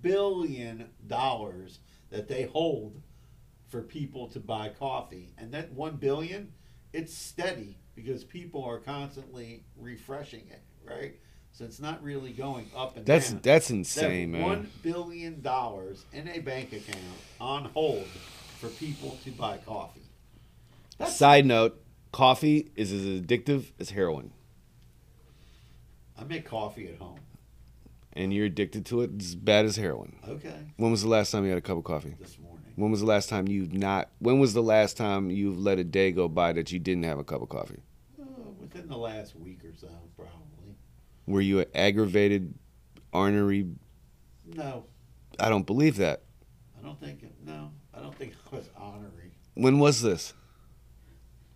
billion 0.00 0.88
dollars 1.06 1.80
that 2.10 2.28
they 2.28 2.44
hold 2.44 3.00
for 3.68 3.82
people 3.82 4.28
to 4.28 4.40
buy 4.40 4.68
coffee, 4.68 5.32
and 5.38 5.52
that 5.52 5.72
one 5.72 5.96
billion, 5.96 6.52
it's 6.92 7.14
steady 7.16 7.78
because 7.94 8.22
people 8.24 8.62
are 8.64 8.78
constantly 8.78 9.64
refreshing 9.76 10.42
it, 10.50 10.62
right? 10.84 11.14
So 11.52 11.64
it's 11.64 11.80
not 11.80 12.02
really 12.02 12.32
going 12.32 12.70
up 12.76 12.96
and 12.96 13.04
That's 13.04 13.30
down. 13.30 13.40
that's 13.42 13.70
insane, 13.70 14.32
man. 14.32 14.42
One 14.42 14.70
billion 14.82 15.42
dollars 15.42 16.04
in 16.12 16.28
a 16.28 16.38
bank 16.40 16.72
account 16.72 16.98
on 17.40 17.66
hold 17.66 18.06
for 18.58 18.68
people 18.68 19.18
to 19.24 19.30
buy 19.30 19.58
coffee. 19.58 20.00
That's, 20.98 21.14
Side 21.16 21.44
note: 21.46 21.82
coffee 22.10 22.70
is 22.76 22.92
as 22.92 23.04
addictive 23.04 23.72
as 23.78 23.90
heroin, 23.90 24.32
I 26.18 26.24
make 26.24 26.44
coffee 26.46 26.88
at 26.88 26.98
home. 26.98 27.18
And 28.14 28.32
you're 28.32 28.46
addicted 28.46 28.84
to 28.86 29.00
it 29.02 29.10
as 29.20 29.34
bad 29.34 29.64
as 29.64 29.76
heroin. 29.76 30.16
Okay, 30.28 30.54
When 30.76 30.90
was 30.90 31.02
the 31.02 31.08
last 31.08 31.30
time 31.30 31.44
you 31.44 31.50
had 31.50 31.58
a 31.58 31.62
cup 31.62 31.78
of 31.78 31.84
coffee? 31.84 32.14
this 32.20 32.38
morning. 32.38 32.58
When 32.76 32.90
was 32.90 33.00
the 33.00 33.06
last 33.06 33.28
time 33.28 33.48
you've 33.48 33.72
not? 33.72 34.10
When 34.18 34.38
was 34.38 34.54
the 34.54 34.62
last 34.62 34.96
time 34.96 35.30
you've 35.30 35.58
let 35.58 35.78
a 35.78 35.84
day 35.84 36.10
go 36.12 36.28
by 36.28 36.52
that 36.54 36.72
you 36.72 36.78
didn't 36.78 37.04
have 37.04 37.18
a 37.18 37.24
cup 37.24 37.42
of 37.42 37.48
coffee? 37.48 37.82
Uh, 38.20 38.24
within 38.58 38.88
the 38.88 38.96
last 38.96 39.36
week 39.36 39.64
or 39.64 39.74
so, 39.76 39.88
probably. 40.16 40.76
Were 41.26 41.40
you 41.42 41.60
an 41.60 41.66
aggravated, 41.74 42.54
ornery? 43.12 43.66
No, 44.46 44.84
I 45.38 45.48
don't 45.50 45.66
believe 45.66 45.96
that. 45.96 46.22
I 46.78 46.82
don't 46.84 46.98
think. 46.98 47.22
It, 47.22 47.34
no, 47.44 47.70
I 47.94 48.00
don't 48.00 48.14
think 48.14 48.34
I 48.50 48.56
was 48.56 48.68
honorary. 48.76 49.32
When 49.54 49.78
was 49.78 50.00
this? 50.02 50.32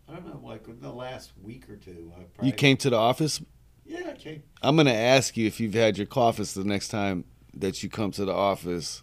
I 0.08 0.12
don't 0.14 0.26
know, 0.26 0.40
like 0.46 0.68
in 0.68 0.80
the 0.80 0.92
last 0.92 1.32
week 1.42 1.68
or 1.68 1.76
two. 1.76 2.12
I 2.40 2.44
You 2.46 2.52
came 2.52 2.76
to 2.78 2.90
the 2.90 2.96
office. 2.96 3.40
Yeah, 3.86 4.12
came. 4.14 4.42
I'm 4.62 4.76
gonna 4.76 4.90
ask 4.92 5.36
you 5.36 5.46
if 5.46 5.60
you've 5.60 5.74
had 5.74 5.96
your 5.96 6.06
coffee 6.06 6.42
the 6.44 6.64
next 6.64 6.88
time 6.88 7.24
that 7.54 7.82
you 7.82 7.88
come 7.88 8.10
to 8.12 8.24
the 8.24 8.32
office. 8.34 9.02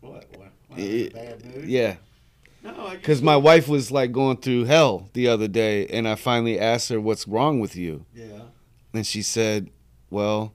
What? 0.00 0.26
What? 0.36 0.52
When 0.68 0.78
I 0.78 0.82
was 0.82 0.84
in 0.84 0.92
a 0.92 1.06
Eh, 1.06 1.08
bad 1.12 1.44
mood? 1.44 1.68
Yeah, 1.68 1.96
No, 2.62 2.86
I 2.86 2.96
because 2.96 3.20
my 3.22 3.36
wife 3.36 3.68
was 3.68 3.90
like 3.90 4.12
going 4.12 4.36
through 4.38 4.64
hell 4.64 5.08
the 5.12 5.28
other 5.28 5.48
day, 5.48 5.86
and 5.88 6.06
I 6.08 6.14
finally 6.14 6.58
asked 6.58 6.88
her, 6.90 7.00
"What's 7.00 7.26
wrong 7.28 7.60
with 7.60 7.74
you?" 7.76 8.06
Yeah. 8.14 8.42
And 8.94 9.06
she 9.06 9.22
said, 9.22 9.70
"Well, 10.10 10.54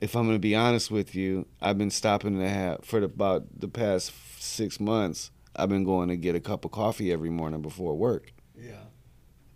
if 0.00 0.16
I'm 0.16 0.26
gonna 0.26 0.38
be 0.38 0.54
honest 0.56 0.90
with 0.90 1.14
you, 1.14 1.46
I've 1.62 1.78
been 1.78 1.90
stopping 1.90 2.38
to 2.38 2.48
have 2.48 2.84
for 2.84 3.00
the, 3.00 3.06
about 3.06 3.60
the 3.60 3.68
past 3.68 4.12
six 4.42 4.80
months. 4.80 5.30
I've 5.56 5.68
been 5.68 5.84
going 5.84 6.08
to 6.08 6.16
get 6.16 6.34
a 6.34 6.40
cup 6.40 6.64
of 6.64 6.72
coffee 6.72 7.12
every 7.12 7.30
morning 7.30 7.62
before 7.62 7.94
work, 7.94 8.32
Yeah. 8.58 8.82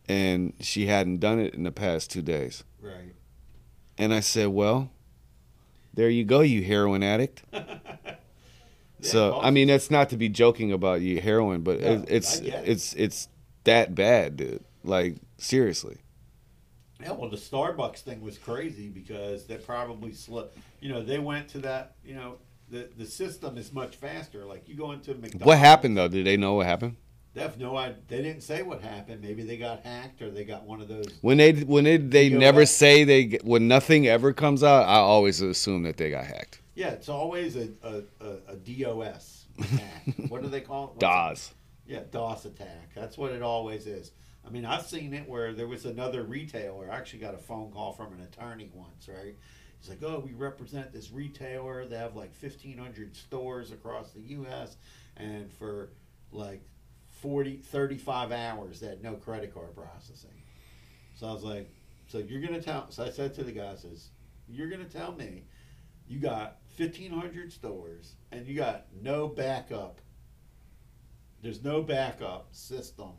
and 0.08 0.52
she 0.60 0.86
hadn't 0.86 1.18
done 1.18 1.40
it 1.40 1.54
in 1.54 1.64
the 1.64 1.72
past 1.72 2.10
two 2.10 2.22
days. 2.22 2.62
Right. 2.80 3.14
And 3.96 4.14
I 4.14 4.20
said, 4.20 4.48
"Well, 4.48 4.90
there 5.94 6.08
you 6.08 6.24
go, 6.24 6.40
you 6.40 6.62
heroin 6.62 7.02
addict." 7.02 7.42
so 9.00 9.38
I 9.40 9.50
mean, 9.50 9.68
that's 9.68 9.90
not 9.90 10.10
to 10.10 10.16
be 10.16 10.28
joking 10.28 10.72
about 10.72 11.00
you 11.00 11.20
heroin, 11.20 11.62
but 11.62 11.80
No, 11.80 11.86
it, 11.86 12.04
it's 12.08 12.38
it. 12.38 12.54
it's 12.64 12.94
it's 12.94 13.28
that 13.64 13.94
bad, 13.94 14.36
dude. 14.36 14.64
Like 14.84 15.16
seriously. 15.38 15.98
Yeah, 17.00 17.12
well, 17.12 17.30
the 17.30 17.36
Starbucks 17.36 18.00
thing 18.00 18.20
was 18.20 18.38
crazy 18.38 18.88
because 18.88 19.46
they 19.46 19.56
probably 19.56 20.12
slipped. 20.12 20.58
You 20.80 20.92
know, 20.92 21.02
they 21.02 21.20
went 21.20 21.48
to 21.50 21.58
that. 21.60 21.94
You 22.04 22.16
know, 22.16 22.36
the 22.70 22.88
the 22.96 23.06
system 23.06 23.56
is 23.56 23.72
much 23.72 23.96
faster. 23.96 24.44
Like 24.44 24.68
you 24.68 24.74
go 24.74 24.92
into 24.92 25.14
McDonald's. 25.14 25.44
What 25.44 25.58
happened 25.58 25.96
though? 25.96 26.08
Did 26.08 26.26
they 26.26 26.36
know 26.36 26.54
what 26.54 26.66
happened? 26.66 26.96
They 27.38 27.44
have 27.44 27.58
no 27.60 27.76
idea. 27.76 27.96
They 28.08 28.22
didn't 28.22 28.42
say 28.42 28.62
what 28.62 28.82
happened. 28.82 29.20
Maybe 29.22 29.44
they 29.44 29.56
got 29.56 29.84
hacked 29.84 30.22
or 30.22 30.28
they 30.28 30.44
got 30.44 30.64
one 30.64 30.80
of 30.80 30.88
those. 30.88 31.06
When 31.20 31.36
they 31.36 31.52
when 31.52 31.84
they 31.84 31.96
they 31.96 32.30
never 32.30 32.62
back- 32.62 32.68
say 32.68 33.04
they 33.04 33.38
when 33.44 33.68
nothing 33.68 34.08
ever 34.08 34.32
comes 34.32 34.64
out, 34.64 34.88
I 34.88 34.96
always 34.96 35.40
assume 35.40 35.84
that 35.84 35.96
they 35.96 36.10
got 36.10 36.24
hacked. 36.24 36.60
Yeah, 36.74 36.88
it's 36.88 37.08
always 37.08 37.54
a 37.54 37.68
a, 37.84 38.02
a, 38.20 38.54
a 38.54 38.56
DOS 38.56 39.46
attack. 39.56 40.02
what 40.28 40.42
do 40.42 40.48
they 40.48 40.60
call 40.60 40.86
it? 40.86 40.90
What's 40.94 41.00
DOS. 41.00 41.54
it? 41.86 41.92
Yeah, 41.92 42.00
DOS 42.10 42.44
attack. 42.46 42.90
That's 42.92 43.16
what 43.16 43.30
it 43.30 43.42
always 43.42 43.86
is. 43.86 44.10
I 44.44 44.50
mean, 44.50 44.64
I've 44.64 44.86
seen 44.86 45.14
it 45.14 45.28
where 45.28 45.52
there 45.52 45.68
was 45.68 45.84
another 45.84 46.24
retailer. 46.24 46.90
I 46.90 46.96
actually 46.96 47.20
got 47.20 47.34
a 47.34 47.38
phone 47.38 47.70
call 47.70 47.92
from 47.92 48.14
an 48.14 48.20
attorney 48.22 48.68
once, 48.74 49.08
right? 49.08 49.36
He's 49.78 49.88
like, 49.88 50.02
"Oh, 50.02 50.18
we 50.26 50.32
represent 50.32 50.92
this 50.92 51.12
retailer. 51.12 51.86
They 51.86 51.98
have 51.98 52.16
like 52.16 52.32
1,500 52.40 53.14
stores 53.14 53.70
across 53.70 54.10
the 54.10 54.22
U.S. 54.22 54.76
and 55.16 55.52
for 55.52 55.90
like 56.32 56.62
40, 57.20 57.56
35 57.56 58.32
hours, 58.32 58.80
that 58.80 59.02
no 59.02 59.14
credit 59.14 59.52
card 59.52 59.74
processing." 59.74 60.42
So 61.14 61.26
I 61.26 61.32
was 61.32 61.44
like, 61.44 61.70
"So 62.06 62.18
you're 62.18 62.40
gonna 62.40 62.62
tell?" 62.62 62.90
So 62.90 63.04
I 63.04 63.10
said 63.10 63.34
to 63.34 63.44
the 63.44 63.52
guy, 63.52 63.72
I 63.72 63.74
"says 63.74 64.10
You're 64.48 64.70
gonna 64.70 64.88
tell 64.88 65.12
me 65.12 65.44
you 66.06 66.18
got 66.18 66.58
1,500 66.76 67.52
stores 67.52 68.16
and 68.32 68.46
you 68.46 68.54
got 68.54 68.86
no 69.02 69.28
backup. 69.28 70.00
There's 71.42 71.62
no 71.62 71.82
backup 71.82 72.54
system 72.54 73.12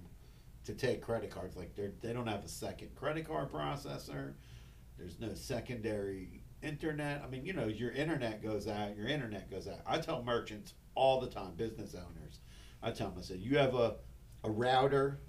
to 0.66 0.74
take 0.74 1.02
credit 1.02 1.30
cards. 1.30 1.56
Like 1.56 1.76
they 1.76 1.92
they 2.02 2.14
don't 2.14 2.28
have 2.28 2.44
a 2.44 2.50
second 2.50 2.96
credit 2.96 3.28
card 3.28 3.52
processor. 3.52 4.34
There's 4.98 5.20
no 5.20 5.34
secondary 5.34 6.44
internet. 6.62 7.22
I 7.24 7.28
mean, 7.28 7.46
you 7.46 7.54
know, 7.54 7.68
your 7.68 7.92
internet 7.92 8.44
goes 8.44 8.68
out. 8.68 8.98
Your 8.98 9.08
internet 9.08 9.50
goes 9.50 9.68
out. 9.68 9.80
I 9.86 10.00
tell 10.00 10.24
merchants 10.24 10.74
all 10.96 11.22
the 11.22 11.30
time, 11.30 11.54
business 11.56 11.96
owners. 11.96 12.40
I 12.82 12.92
tell 12.92 13.10
them, 13.10 13.20
I 13.20 13.22
said, 13.22 13.39
you 13.39 13.58
have 13.58 13.76
a 13.76 13.96
a 14.44 14.50
router, 14.50 15.20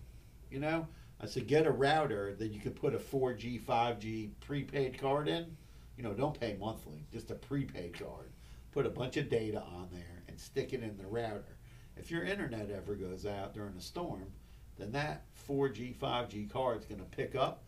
you 0.51 0.61
know. 0.61 0.87
I 1.21 1.27
said, 1.27 1.47
get 1.47 1.67
a 1.67 1.71
router 1.71 2.35
that 2.37 2.49
you 2.49 2.61
can 2.61 2.73
put 2.73 2.95
a 2.95 2.99
4G, 2.99 3.61
5G 3.61 4.31
prepaid 4.41 4.99
card 4.99 5.29
in. 5.29 5.57
You 5.97 6.05
know, 6.05 6.15
don't 6.15 6.39
pay 6.39 6.57
monthly, 6.59 7.05
just 7.13 7.31
a 7.31 7.35
prepaid 7.35 7.99
card. 7.99 8.31
Put 8.73 8.87
a 8.87 8.91
bunch 8.91 9.19
of 9.19 9.29
data 9.29 9.61
on 9.61 9.89
there 9.93 10.23
and 10.29 10.41
stick 10.41 10.73
it 10.73 10.83
in 10.83 10.97
the 10.97 11.07
router. 11.07 11.59
If 11.97 12.11
your 12.11 12.25
internet 12.25 12.71
ever 12.71 12.95
goes 12.95 13.27
out 13.27 13.53
during 13.53 13.77
a 13.77 13.81
storm, 13.83 14.33
then 14.79 14.93
that 14.93 15.25
4G, 15.47 15.95
5G 15.95 16.51
card's 16.51 16.87
going 16.87 17.01
to 17.01 17.17
pick 17.17 17.35
up. 17.35 17.65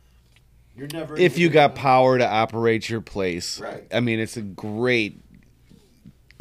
You're 0.74 0.88
never 0.90 1.14
If 1.18 1.36
you 1.36 1.50
got 1.50 1.74
power 1.74 2.16
to 2.16 2.26
operate 2.26 2.88
your 2.88 3.02
place, 3.02 3.60
Right. 3.60 3.86
I 3.92 4.00
mean, 4.00 4.18
it's 4.18 4.38
a 4.38 4.42
great 4.42 5.20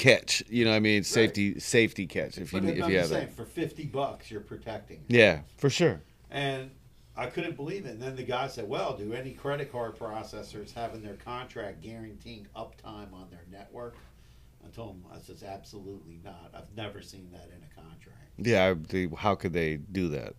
catch. 0.02 0.44
You 0.50 0.66
know, 0.66 0.72
what 0.72 0.78
I 0.78 0.80
mean, 0.82 1.04
safety 1.04 1.60
safety 1.60 2.08
catch 2.08 2.38
if 2.38 2.52
you 2.52 2.60
But 2.62 2.70
if 2.70 2.84
I'm 2.84 2.92
you 2.92 2.98
have 2.98 3.08
saying, 3.08 3.28
that. 3.28 3.36
for 3.36 3.46
50 3.46 3.86
bucks, 3.86 4.30
you're 4.32 4.42
protecting. 4.42 4.98
it. 5.08 5.16
Yeah, 5.16 5.42
for 5.58 5.70
sure. 5.70 6.02
And 6.30 6.72
I 7.16 7.28
couldn't 7.28 7.56
believe 7.56 7.86
it. 7.86 7.92
And 7.92 8.02
then 8.02 8.16
the 8.16 8.24
guy 8.24 8.48
said, 8.48 8.68
"Well, 8.68 8.98
do 8.98 9.14
any 9.14 9.32
credit 9.32 9.72
card 9.72 9.98
processors 9.98 10.74
have 10.74 10.94
in 10.96 11.04
their 11.04 11.16
contract 11.16 11.82
guaranteeing 11.82 12.48
uptime 12.56 13.14
on 13.14 13.28
their 13.30 13.46
network?" 13.52 13.96
I 14.66 14.70
told 14.70 14.96
him, 14.96 15.04
"I 15.14 15.20
says 15.20 15.44
absolutely 15.44 16.20
not. 16.24 16.52
I've 16.54 16.76
never 16.76 17.02
seen 17.02 17.30
that 17.32 17.50
in 17.56 17.62
a 17.64 17.76
contract." 17.76 18.18
Yeah, 18.38 18.74
they, 18.90 19.08
how 19.18 19.36
could 19.36 19.54
they 19.54 19.78
do 19.78 20.08
that 20.10 20.34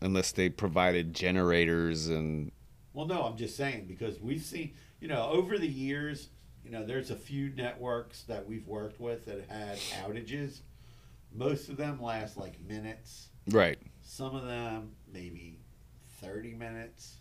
unless 0.00 0.32
they 0.32 0.48
provided 0.48 1.14
generators 1.14 2.08
and 2.08 2.52
Well, 2.92 3.06
no, 3.06 3.24
I'm 3.24 3.36
just 3.36 3.56
saying 3.56 3.86
because 3.86 4.20
we've 4.20 4.42
seen, 4.42 4.72
you 5.00 5.08
know, 5.08 5.28
over 5.30 5.58
the 5.58 5.66
years, 5.68 6.28
you 6.64 6.70
know, 6.70 6.84
there's 6.84 7.10
a 7.10 7.16
few 7.16 7.50
networks 7.50 8.22
that 8.22 8.46
we've 8.46 8.66
worked 8.66 9.00
with 9.00 9.26
that 9.26 9.44
had 9.48 9.76
outages. 10.04 10.60
Most 11.32 11.68
of 11.68 11.76
them 11.76 12.00
last 12.00 12.36
like 12.36 12.60
minutes. 12.66 13.28
right. 13.50 13.78
Some 14.02 14.34
of 14.34 14.46
them 14.46 14.92
maybe 15.12 15.58
30 16.20 16.54
minutes 16.54 17.16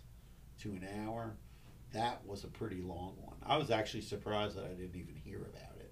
to 0.62 0.70
an 0.70 0.88
hour. 1.06 1.36
That 1.94 2.26
was 2.26 2.44
a 2.44 2.48
pretty 2.48 2.82
long 2.82 3.16
one. 3.22 3.36
I 3.46 3.58
was 3.58 3.70
actually 3.72 4.02
surprised 4.02 4.56
that 4.58 4.66
I 4.66 4.70
didn't 4.70 4.96
even 4.96 5.16
hear 5.24 5.38
about 5.40 5.78
it. 5.80 5.92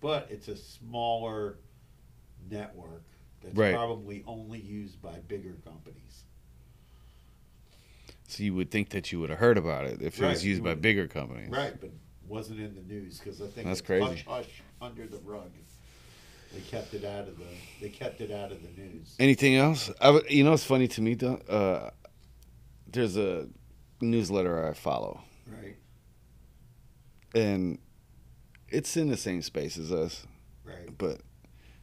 But 0.00 0.28
it's 0.30 0.48
a 0.48 0.56
smaller 0.56 1.58
network 2.50 3.02
that's 3.42 3.54
Right. 3.56 3.74
probably 3.74 4.24
only 4.26 4.60
used 4.60 5.00
by 5.02 5.18
bigger 5.20 5.54
companies. 5.64 6.24
So 8.28 8.42
you 8.42 8.54
would 8.54 8.70
think 8.70 8.90
that 8.90 9.10
you 9.10 9.20
would 9.20 9.30
have 9.30 9.38
heard 9.38 9.56
about 9.58 9.86
it 9.86 10.02
if 10.02 10.20
it 10.20 10.26
was 10.26 10.44
used 10.44 10.62
by 10.62 10.74
bigger 10.74 11.06
companies. 11.08 11.48
Right, 11.50 11.80
but 11.80 11.90
wasn't 12.28 12.60
in 12.60 12.74
the 12.74 12.82
news 12.82 13.18
because 13.18 13.40
I 13.40 13.46
think 13.46 13.66
That's 13.66 13.80
it's 13.80 13.86
crazy. 13.86 14.04
hush 14.04 14.24
hush 14.26 14.62
under 14.80 15.06
the 15.06 15.18
rug. 15.18 15.50
They 16.52 16.60
kept 16.60 16.94
it 16.94 17.04
out 17.04 17.28
of 17.28 17.36
the 17.38 17.44
they 17.80 17.88
kept 17.90 18.20
it 18.20 18.30
out 18.30 18.50
of 18.52 18.62
the 18.62 18.80
news. 18.80 19.14
Anything 19.18 19.56
else? 19.56 19.90
I, 20.00 20.06
w- 20.06 20.24
you 20.28 20.44
know, 20.44 20.50
what's 20.52 20.64
funny 20.64 20.88
to 20.88 21.02
me, 21.02 21.14
though. 21.14 21.34
Uh, 21.48 21.90
there's 22.90 23.16
a 23.18 23.48
newsletter 24.00 24.66
I 24.66 24.72
follow, 24.72 25.20
Right, 25.46 25.76
and 27.34 27.78
it's 28.68 28.96
in 28.96 29.08
the 29.08 29.16
same 29.16 29.42
space 29.42 29.76
as 29.78 29.92
us, 29.92 30.26
right. 30.64 30.88
but 30.96 31.20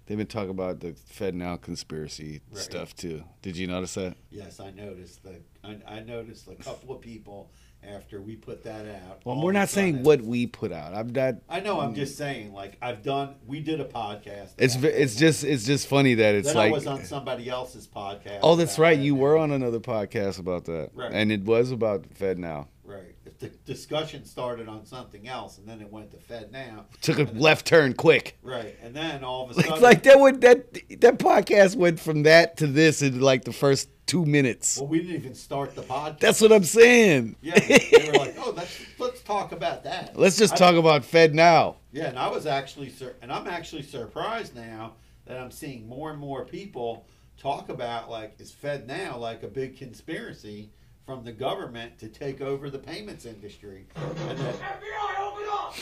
they've 0.05 0.17
been 0.17 0.27
talking 0.27 0.49
about 0.49 0.79
the 0.79 0.93
FedNow 0.93 1.61
conspiracy 1.61 2.41
Right. 2.51 2.61
stuff 2.63 2.95
too. 2.95 3.23
Did 3.41 3.57
you 3.57 3.67
notice 3.67 3.93
that? 3.95 4.17
Yes, 4.31 4.59
I 4.59 4.71
noticed 4.71 5.23
that. 5.23 5.41
I, 5.63 5.77
I 5.87 5.99
noticed 6.01 6.47
a 6.47 6.55
couple 6.55 6.95
of 6.95 7.01
people 7.01 7.51
after 7.87 8.21
we 8.21 8.35
put 8.35 8.63
that 8.63 8.85
out. 8.85 9.21
Well, 9.23 9.41
we're 9.41 9.51
not 9.51 9.69
saying 9.69 10.03
what 10.03 10.21
we 10.21 10.47
put 10.47 10.71
out. 10.71 10.93
I'm 10.93 11.11
not. 11.11 11.35
I 11.49 11.59
know. 11.59 11.79
I'm 11.79 11.93
mm. 11.93 11.95
just 11.95 12.17
saying. 12.17 12.53
Like 12.53 12.77
I've 12.81 13.03
done. 13.03 13.35
We 13.45 13.59
did 13.59 13.79
a 13.81 13.85
podcast. 13.85 14.51
It's 14.57 14.75
it's 14.75 15.15
just 15.15 15.43
it's 15.43 15.65
just 15.65 15.87
funny 15.87 16.15
that 16.15 16.35
it's 16.35 16.49
Then 16.49 16.57
like. 16.57 16.71
I 16.71 16.73
was 16.73 16.87
on 16.87 17.03
somebody 17.05 17.49
else's 17.49 17.87
podcast. 17.87 18.39
Oh, 18.43 18.55
that's 18.55 18.77
right. 18.79 18.97
that 18.97 19.03
You 19.03 19.15
now. 19.15 19.21
were 19.21 19.37
on 19.37 19.51
another 19.51 19.79
podcast 19.79 20.39
about 20.39 20.65
that, 20.65 20.91
Right. 20.93 21.11
and 21.11 21.31
it 21.31 21.43
was 21.43 21.71
about 21.71 22.03
FedNow. 22.13 22.67
Right. 22.83 23.14
The 23.39 23.49
discussion 23.65 24.23
started 24.25 24.67
on 24.69 24.85
something 24.85 25.27
else 25.27 25.57
and 25.57 25.67
then 25.67 25.81
it 25.81 25.91
went 25.91 26.11
to 26.11 26.17
FedNow. 26.17 26.85
Took 27.01 27.19
a 27.19 27.23
left 27.33 27.65
turn 27.67 27.93
quick. 27.93 28.37
Right, 28.41 28.75
and 28.81 28.95
then 28.95 29.23
all 29.23 29.43
of 29.43 29.51
a 29.51 29.53
Like, 29.55 29.65
sudden, 29.65 29.81
like 29.83 30.03
that 30.03 30.19
would 30.19 30.41
that 30.41 30.73
that 31.01 31.19
podcast 31.19 31.75
went 31.75 31.99
from 31.99 32.23
that 32.23 32.57
to 32.57 32.67
this 32.67 33.01
in 33.01 33.19
like 33.19 33.43
the 33.43 33.51
first 33.53 33.89
two 34.05 34.25
minutes. 34.25 34.77
well, 34.77 34.87
we 34.87 34.99
didn't 34.99 35.15
even 35.15 35.33
start 35.35 35.75
the 35.75 35.81
podcast. 35.81 36.19
That's 36.19 36.39
what 36.39 36.51
I'm 36.51 36.63
saying. 36.63 37.35
Yeah, 37.41 37.59
they 37.59 38.09
were 38.11 38.19
like, 38.19 38.35
"Oh, 38.37 38.53
let's 38.55 38.79
let's 38.99 39.21
talk 39.21 39.51
about 39.51 39.83
that." 39.83 40.17
Let's 40.17 40.37
just 40.37 40.53
I- 40.53 40.57
talk 40.57 40.75
about 40.75 41.01
FedNow. 41.01 41.75
Yeah, 41.91 42.05
and 42.09 42.19
I 42.19 42.27
was 42.29 42.45
actually, 42.45 42.89
sur- 42.89 43.15
and 43.21 43.31
I'm 43.31 43.47
actually 43.47 43.81
surprised 43.83 44.55
now 44.55 44.93
that 45.25 45.37
I'm 45.39 45.49
seeing 45.51 45.87
more 45.87 46.11
and 46.11 46.19
more 46.19 46.45
people 46.45 47.05
talk 47.37 47.69
about 47.69 48.09
like, 48.09 48.35
is 48.39 48.51
FedNow 48.53 49.19
like 49.19 49.43
a 49.43 49.47
big 49.47 49.77
conspiracy 49.77 50.69
from 51.05 51.23
the 51.23 51.31
government 51.31 51.97
to 51.99 52.07
take 52.07 52.41
over 52.41 52.69
the 52.69 52.79
payments 52.79 53.25
industry, 53.25 53.85
and 53.95 54.37
that, 54.39 54.55
FBI, 54.55 55.19
open 55.19 55.43
up! 55.51 55.75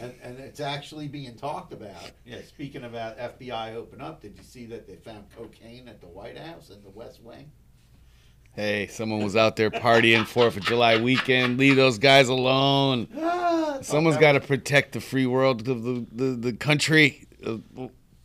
and, 0.00 0.14
and 0.22 0.38
it's 0.38 0.60
actually 0.60 1.08
being 1.08 1.34
talked 1.34 1.72
about. 1.72 2.12
Yeah, 2.24 2.42
speaking 2.46 2.84
about 2.84 3.18
FBI 3.18 3.74
open 3.74 4.00
up, 4.00 4.22
did 4.22 4.36
you 4.36 4.44
see 4.44 4.66
that 4.66 4.86
they 4.86 4.96
found 4.96 5.24
cocaine 5.36 5.88
at 5.88 6.00
the 6.00 6.06
White 6.06 6.38
House 6.38 6.70
in 6.70 6.82
the 6.82 6.90
West 6.90 7.22
Wing? 7.22 7.50
Hey, 8.54 8.86
someone 8.88 9.22
was 9.22 9.36
out 9.36 9.56
there 9.56 9.70
partying 9.70 10.26
Fourth 10.26 10.56
of 10.56 10.64
July 10.64 11.00
weekend. 11.00 11.58
Leave 11.58 11.76
those 11.76 11.98
guys 11.98 12.28
alone. 12.28 13.06
Ah. 13.16 13.78
Someone's 13.82 14.16
got 14.16 14.32
to 14.32 14.40
protect 14.40 14.92
the 14.92 15.00
free 15.00 15.26
world 15.26 15.68
of 15.68 15.82
the 15.82 16.06
the, 16.10 16.24
the 16.34 16.52
country. 16.52 17.26
Uh, 17.44 17.58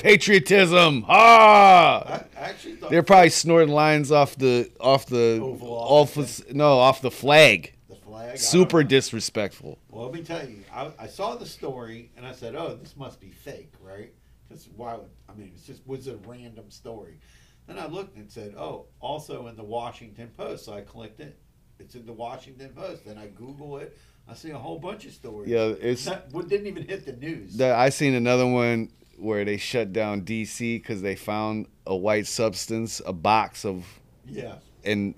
Patriotism. 0.04 1.06
Ah. 1.08 2.04
I, 2.06 2.14
I 2.38 2.50
actually 2.50 2.76
thought 2.76 2.92
They're 2.92 3.04
probably 3.04 3.30
snorting 3.30 3.74
lines 3.74 4.12
off 4.12 4.36
the 4.36 4.70
off 4.80 5.06
the 5.06 5.40
Office. 5.62 6.38
the, 6.38 6.54
no 6.54 6.78
off 6.78 7.02
the 7.02 7.10
flag. 7.10 7.74
the 7.88 7.96
flag. 7.96 8.38
Super 8.38 8.84
disrespectful. 8.84 9.80
Well, 9.90 10.06
let 10.06 10.14
me 10.14 10.22
tell 10.22 10.46
you, 10.48 10.64
I, 10.74 10.92
I 11.00 11.08
saw 11.08 11.36
the 11.36 11.46
story 11.46 12.12
and 12.18 12.26
I 12.26 12.34
said, 12.34 12.54
"Oh, 12.54 12.76
this 12.76 12.98
must 12.98 13.22
be 13.22 13.30
fake, 13.32 13.74
right?" 13.82 14.14
Because 14.48 14.68
why 14.76 14.96
would 14.96 15.10
I 15.30 15.34
mean? 15.36 15.52
It's 15.56 15.66
just 15.66 15.88
was 15.88 16.08
a 16.08 16.18
random 16.18 16.70
story. 16.70 17.20
Then 17.66 17.80
I 17.80 17.88
looked 17.88 18.18
and 18.18 18.30
said, 18.30 18.56
"Oh, 18.58 18.88
also 19.00 19.48
in 19.48 19.56
the 19.56 19.64
Washington 19.64 20.32
Post." 20.36 20.66
So 20.66 20.74
I 20.74 20.82
clicked 20.82 21.22
it. 21.22 21.40
It's 21.80 21.96
in 21.96 22.06
the 22.06 22.14
Washington 22.14 22.72
Post. 22.76 23.06
Then 23.06 23.18
I 23.18 23.28
Google 23.28 23.78
it. 23.78 23.98
I 24.28 24.34
see 24.34 24.52
a 24.52 24.58
whole 24.58 24.80
bunch 24.80 25.06
of 25.06 25.14
stories. 25.14 25.50
Yeah, 25.50 25.74
it's 25.80 26.06
that 26.06 26.32
didn't 26.32 26.68
even 26.68 26.88
hit 26.88 27.06
the 27.06 27.14
news. 27.14 27.58
the, 27.58 27.74
I 27.74 27.90
seen 27.90 28.14
another 28.14 28.48
one 28.48 28.90
where 29.18 29.46
they 29.46 29.58
shut 29.58 29.94
down 29.94 30.22
DC 30.22 30.82
because 30.82 31.02
they 31.02 31.16
found 31.16 31.68
a 31.86 31.96
white 31.96 32.28
substance, 32.28 33.02
a 33.06 33.14
box 33.14 33.66
of, 33.66 33.86
yeah. 34.28 34.56
and 34.84 35.14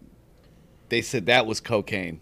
they 0.89 1.01
said 1.01 1.27
that 1.27 1.45
was 1.45 1.59
cocaine. 1.59 2.19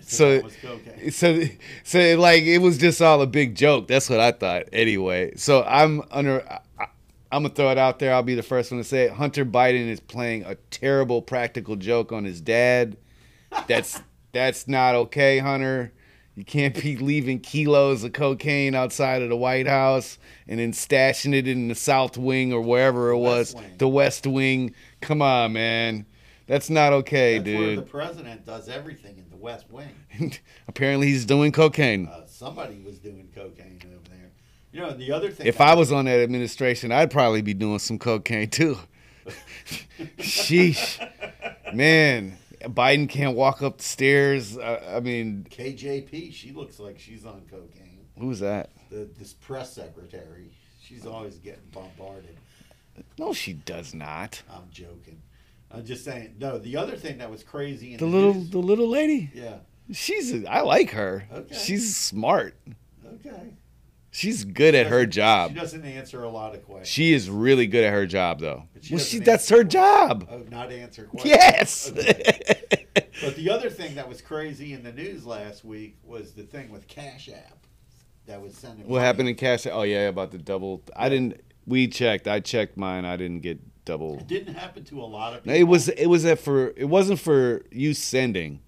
So- 0.00 0.42
was 0.42 0.56
cocaine. 0.56 1.10
So, 1.10 1.44
so 1.82 2.18
like 2.18 2.42
it 2.42 2.58
was 2.58 2.78
just 2.78 3.00
all 3.00 3.22
a 3.22 3.26
big 3.26 3.54
joke. 3.54 3.88
That's 3.88 4.10
what 4.10 4.20
I 4.20 4.32
thought. 4.32 4.64
Anyway, 4.72 5.34
so 5.36 5.62
I'm 5.64 6.02
under. 6.10 6.42
I, 6.78 6.86
I'm 7.32 7.42
gonna 7.42 7.54
throw 7.54 7.70
it 7.70 7.78
out 7.78 7.98
there. 7.98 8.14
I'll 8.14 8.22
be 8.22 8.36
the 8.36 8.44
first 8.44 8.70
one 8.70 8.78
to 8.78 8.84
say 8.84 9.04
it. 9.04 9.12
Hunter 9.12 9.44
Biden 9.44 9.88
is 9.88 9.98
playing 9.98 10.44
a 10.44 10.54
terrible 10.70 11.20
practical 11.20 11.74
joke 11.74 12.12
on 12.12 12.24
his 12.24 12.40
dad. 12.40 12.96
That's 13.66 14.00
that's 14.32 14.68
not 14.68 14.94
okay, 14.94 15.38
Hunter. 15.38 15.92
You 16.36 16.44
can't 16.44 16.74
be 16.80 16.96
leaving 16.96 17.38
kilos 17.38 18.02
of 18.02 18.12
cocaine 18.12 18.74
outside 18.74 19.22
of 19.22 19.28
the 19.28 19.36
White 19.36 19.68
House 19.68 20.18
and 20.48 20.58
then 20.58 20.72
stashing 20.72 21.32
it 21.32 21.46
in 21.46 21.68
the 21.68 21.74
South 21.74 22.18
Wing 22.18 22.52
or 22.52 22.60
wherever 22.60 23.10
it 23.10 23.18
was, 23.18 23.54
Wing. 23.54 23.74
the 23.78 23.88
West 23.88 24.26
Wing. 24.26 24.74
Come 25.00 25.22
on, 25.22 25.52
man. 25.52 26.06
That's 26.46 26.68
not 26.68 26.92
okay, 26.92 27.38
That's 27.38 27.56
where 27.56 27.76
the 27.76 27.82
president 27.82 28.44
does 28.44 28.68
everything 28.68 29.16
in 29.16 29.30
the 29.30 29.36
West 29.36 29.70
Wing. 29.70 29.88
Apparently, 30.68 31.06
he's 31.06 31.24
doing 31.24 31.52
cocaine. 31.52 32.06
Uh, 32.06 32.26
somebody 32.26 32.82
was 32.84 32.98
doing 32.98 33.30
cocaine 33.34 33.80
over 33.86 34.10
there. 34.10 34.30
You 34.72 34.80
know, 34.80 34.92
the 34.92 35.12
other 35.12 35.30
thing. 35.30 35.46
If 35.46 35.60
I 35.60 35.74
was 35.74 35.90
on 35.90 36.04
that 36.04 36.20
administration, 36.20 36.92
I'd 36.92 37.10
probably 37.10 37.40
be 37.40 37.54
doing 37.54 37.78
some 37.78 37.98
cocaine 37.98 38.50
too. 38.50 38.76
Sheesh, 40.18 40.98
man. 41.72 42.36
Biden 42.68 43.08
can't 43.08 43.36
walk 43.36 43.62
up 43.62 43.78
the 43.78 43.84
stairs. 43.84 44.56
I, 44.58 44.96
I 44.96 45.00
mean, 45.00 45.46
KJP, 45.50 46.32
she 46.32 46.52
looks 46.52 46.78
like 46.78 46.98
she's 46.98 47.24
on 47.24 47.42
cocaine. 47.50 48.06
who's 48.18 48.40
that? 48.40 48.70
The 48.90 49.08
this 49.18 49.32
press 49.32 49.72
secretary, 49.74 50.50
she's 50.82 51.06
always 51.06 51.36
getting 51.38 51.62
bombarded. 51.72 52.36
No, 53.18 53.32
she 53.32 53.52
does 53.54 53.92
not. 53.94 54.42
I'm 54.50 54.68
joking. 54.70 55.20
I'm 55.70 55.84
just 55.84 56.04
saying. 56.04 56.36
No, 56.38 56.58
the 56.58 56.76
other 56.76 56.96
thing 56.96 57.18
that 57.18 57.30
was 57.30 57.42
crazy 57.42 57.92
in 57.94 57.98
The 57.98 58.04
the, 58.04 58.10
little, 58.10 58.34
news- 58.34 58.50
the 58.50 58.58
little 58.58 58.88
lady. 58.88 59.30
yeah. 59.34 59.56
She's. 59.92 60.44
I 60.46 60.60
like 60.60 60.90
her. 60.90 61.24
Okay. 61.32 61.54
She's 61.54 61.94
smart. 61.96 62.56
Okay. 63.04 63.54
She's 64.14 64.44
good 64.44 64.76
at 64.76 64.86
her 64.86 65.06
job. 65.06 65.50
She 65.50 65.56
doesn't 65.56 65.84
answer 65.84 66.22
a 66.22 66.28
lot 66.28 66.54
of 66.54 66.64
questions. 66.64 66.86
She 66.88 67.12
is 67.12 67.28
really 67.28 67.66
good 67.66 67.82
at 67.82 67.92
her 67.92 68.06
job, 68.06 68.38
though. 68.38 68.62
But 68.72 68.84
she 68.84 68.94
Well, 68.94 69.02
she, 69.04 69.18
that's 69.18 69.48
her 69.48 69.64
job. 69.64 70.28
Oh, 70.30 70.44
not 70.50 70.70
answer 70.70 71.04
questions. 71.10 71.30
Yes. 71.34 71.90
Okay. 71.90 72.76
But 73.20 73.34
the 73.34 73.50
other 73.50 73.70
thing 73.70 73.96
that 73.96 74.08
was 74.08 74.20
crazy 74.22 74.72
in 74.72 74.84
the 74.84 74.92
news 74.92 75.26
last 75.26 75.64
week 75.64 75.96
was 76.04 76.32
the 76.32 76.44
thing 76.44 76.70
with 76.70 76.86
Cash 76.86 77.28
App 77.28 77.66
that 78.26 78.40
was 78.40 78.54
sending. 78.54 78.86
what 78.86 78.98
money. 78.98 79.04
happened 79.04 79.28
in 79.30 79.34
cash? 79.34 79.66
App? 79.66 79.72
Oh 79.74 79.82
yeah, 79.82 80.06
about 80.08 80.30
the 80.30 80.38
double. 80.38 80.82
I 80.94 81.08
didn't. 81.08 81.40
We 81.66 81.88
checked. 81.88 82.28
I 82.28 82.38
checked 82.38 82.76
mine. 82.76 83.04
I 83.04 83.16
didn't 83.16 83.40
get 83.40 83.58
double. 83.84 84.18
It 84.18 84.28
didn't 84.28 84.54
happen 84.54 84.84
to 84.84 85.00
a 85.00 85.04
lot 85.04 85.34
of 85.34 85.44
No, 85.44 85.52
people. 85.54 85.60
It 85.60 85.68
was. 85.70 85.88
It 85.88 86.06
was 86.06 86.40
for. 86.40 86.68
It 86.76 86.88
wasn't 86.88 87.18
for 87.18 87.62
you 87.72 87.94
sending. 87.94 88.60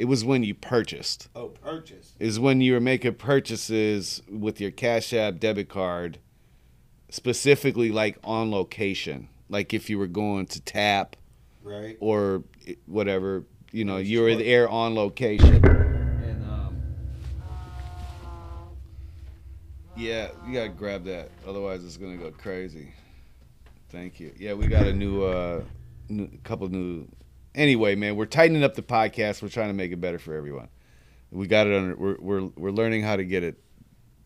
It 0.00 0.08
was 0.08 0.24
when 0.24 0.42
you 0.42 0.54
purchased. 0.54 1.28
oh 1.36 1.48
purchase. 1.48 2.14
Is 2.18 2.40
when 2.40 2.62
you 2.62 2.72
were 2.72 2.80
making 2.80 3.16
purchases 3.16 4.22
with 4.30 4.58
your 4.58 4.70
Cash 4.70 5.12
App 5.12 5.38
debit 5.38 5.68
card, 5.68 6.16
specifically 7.10 7.90
like 7.92 8.16
on 8.24 8.50
location. 8.50 9.28
Like 9.50 9.74
if 9.74 9.90
you 9.90 9.98
were 9.98 10.06
going 10.06 10.46
to 10.46 10.60
tap 10.62 11.16
Right. 11.62 11.98
or 12.00 12.44
whatever, 12.86 13.44
you 13.72 13.84
know, 13.84 13.98
you 13.98 14.22
were 14.22 14.34
there 14.36 14.70
on 14.70 14.94
location. 14.94 15.62
And 15.66 16.44
um, 16.50 16.80
yeah, 19.98 20.30
you 20.46 20.54
gotta 20.54 20.70
grab 20.70 21.04
that, 21.04 21.30
otherwise 21.46 21.84
it's 21.84 21.98
gonna 21.98 22.16
go 22.16 22.30
crazy. 22.30 22.94
Thank 23.90 24.18
you. 24.18 24.32
Yeah, 24.38 24.54
we 24.54 24.66
got 24.66 24.86
a 24.86 24.94
new, 24.94 25.24
uh, 25.24 25.62
new 26.08 26.30
couple 26.42 26.68
new. 26.70 27.06
Anyway, 27.54 27.94
man, 27.94 28.16
we're 28.16 28.26
tightening 28.26 28.62
up 28.62 28.74
the 28.74 28.82
podcast. 28.82 29.42
We're 29.42 29.48
trying 29.48 29.68
to 29.68 29.74
make 29.74 29.92
it 29.92 30.00
better 30.00 30.18
for 30.18 30.34
everyone. 30.34 30.68
We 31.30 31.46
got 31.46 31.66
it 31.66 31.74
under. 31.74 31.96
We're 31.96 32.16
we're 32.18 32.42
we're 32.56 32.70
learning 32.70 33.02
how 33.02 33.16
to 33.16 33.24
get 33.24 33.42
it. 33.42 33.62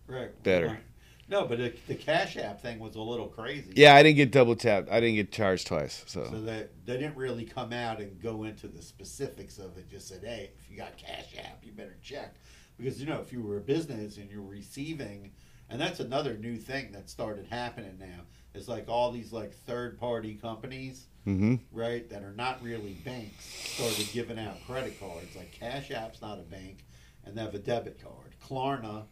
Right. 0.06 0.42
Better. 0.42 0.78
No, 1.26 1.46
but 1.46 1.58
the, 1.58 1.74
the 1.88 1.94
Cash 1.94 2.36
App 2.36 2.60
thing 2.60 2.78
was 2.78 2.96
a 2.96 3.00
little 3.00 3.28
crazy. 3.28 3.72
Yeah, 3.74 3.94
I 3.94 4.02
didn't 4.02 4.16
get 4.16 4.30
double 4.30 4.56
tapped. 4.56 4.90
I 4.90 5.00
didn't 5.00 5.14
get 5.14 5.32
charged 5.32 5.66
twice. 5.66 6.04
So, 6.06 6.24
So 6.30 6.40
that 6.42 6.70
they 6.84 6.98
didn't 6.98 7.16
really 7.16 7.44
come 7.46 7.72
out 7.72 7.98
and 7.98 8.20
go 8.20 8.44
into 8.44 8.68
the 8.68 8.82
specifics 8.82 9.58
of 9.58 9.78
it. 9.78 9.88
Just 9.88 10.08
said, 10.08 10.22
hey, 10.22 10.50
if 10.58 10.70
you 10.70 10.76
got 10.76 10.98
Cash 10.98 11.34
App, 11.38 11.64
you 11.64 11.72
better 11.72 11.96
check 12.02 12.34
because 12.76 13.00
you 13.00 13.06
know 13.06 13.20
if 13.20 13.32
you 13.32 13.42
were 13.42 13.56
a 13.56 13.60
business 13.60 14.18
and 14.18 14.30
you're 14.30 14.42
receiving, 14.42 15.32
and 15.70 15.80
that's 15.80 16.00
another 16.00 16.36
new 16.36 16.56
thing 16.56 16.92
that 16.92 17.08
started 17.08 17.46
happening 17.48 17.96
now. 17.98 18.22
It's 18.54 18.68
like 18.68 18.88
all 18.88 19.10
these 19.10 19.32
like 19.32 19.52
third 19.52 19.98
party 19.98 20.34
companies, 20.34 21.06
hmm 21.24 21.56
right, 21.72 22.08
that 22.10 22.22
are 22.22 22.32
not 22.32 22.62
really 22.62 22.92
banks, 23.04 23.44
started 23.44 24.08
giving 24.12 24.38
out 24.38 24.64
credit 24.66 24.98
cards. 25.00 25.34
Like 25.36 25.52
Cash 25.52 25.90
App's 25.90 26.22
not 26.22 26.38
a 26.38 26.42
bank, 26.42 26.84
and 27.24 27.36
they 27.36 27.40
have 27.42 27.54
a 27.54 27.58
debit 27.58 28.00
card. 28.02 28.34
Klarna, 28.44 29.04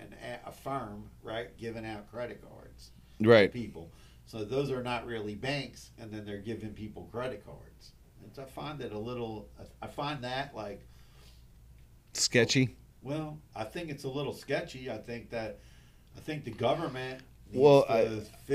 and 0.00 0.14
a- 0.14 0.48
Affirm, 0.48 1.10
right, 1.22 1.56
giving 1.58 1.84
out 1.84 2.10
credit 2.10 2.40
cards 2.42 2.90
right. 3.20 3.52
people. 3.52 3.90
So 4.26 4.44
those 4.44 4.70
are 4.70 4.82
not 4.82 5.06
really 5.06 5.34
banks, 5.34 5.90
and 5.98 6.12
then 6.12 6.24
they're 6.24 6.38
giving 6.38 6.70
people 6.70 7.08
credit 7.10 7.44
cards. 7.44 7.92
And 8.22 8.32
so 8.34 8.42
I 8.42 8.46
find 8.46 8.80
it 8.80 8.92
a 8.92 8.98
little. 8.98 9.48
I 9.82 9.86
find 9.88 10.22
that 10.24 10.54
like, 10.54 10.86
Sketchy. 12.12 12.76
well, 13.02 13.38
I 13.56 13.64
think 13.64 13.90
it's 13.90 14.04
a 14.04 14.08
little 14.08 14.32
sketchy. 14.32 14.90
I 14.90 14.98
think 14.98 15.30
that, 15.30 15.58
I 16.16 16.20
think 16.20 16.44
the 16.44 16.50
government. 16.52 17.20
Well, 17.52 17.86
I- 17.88 18.08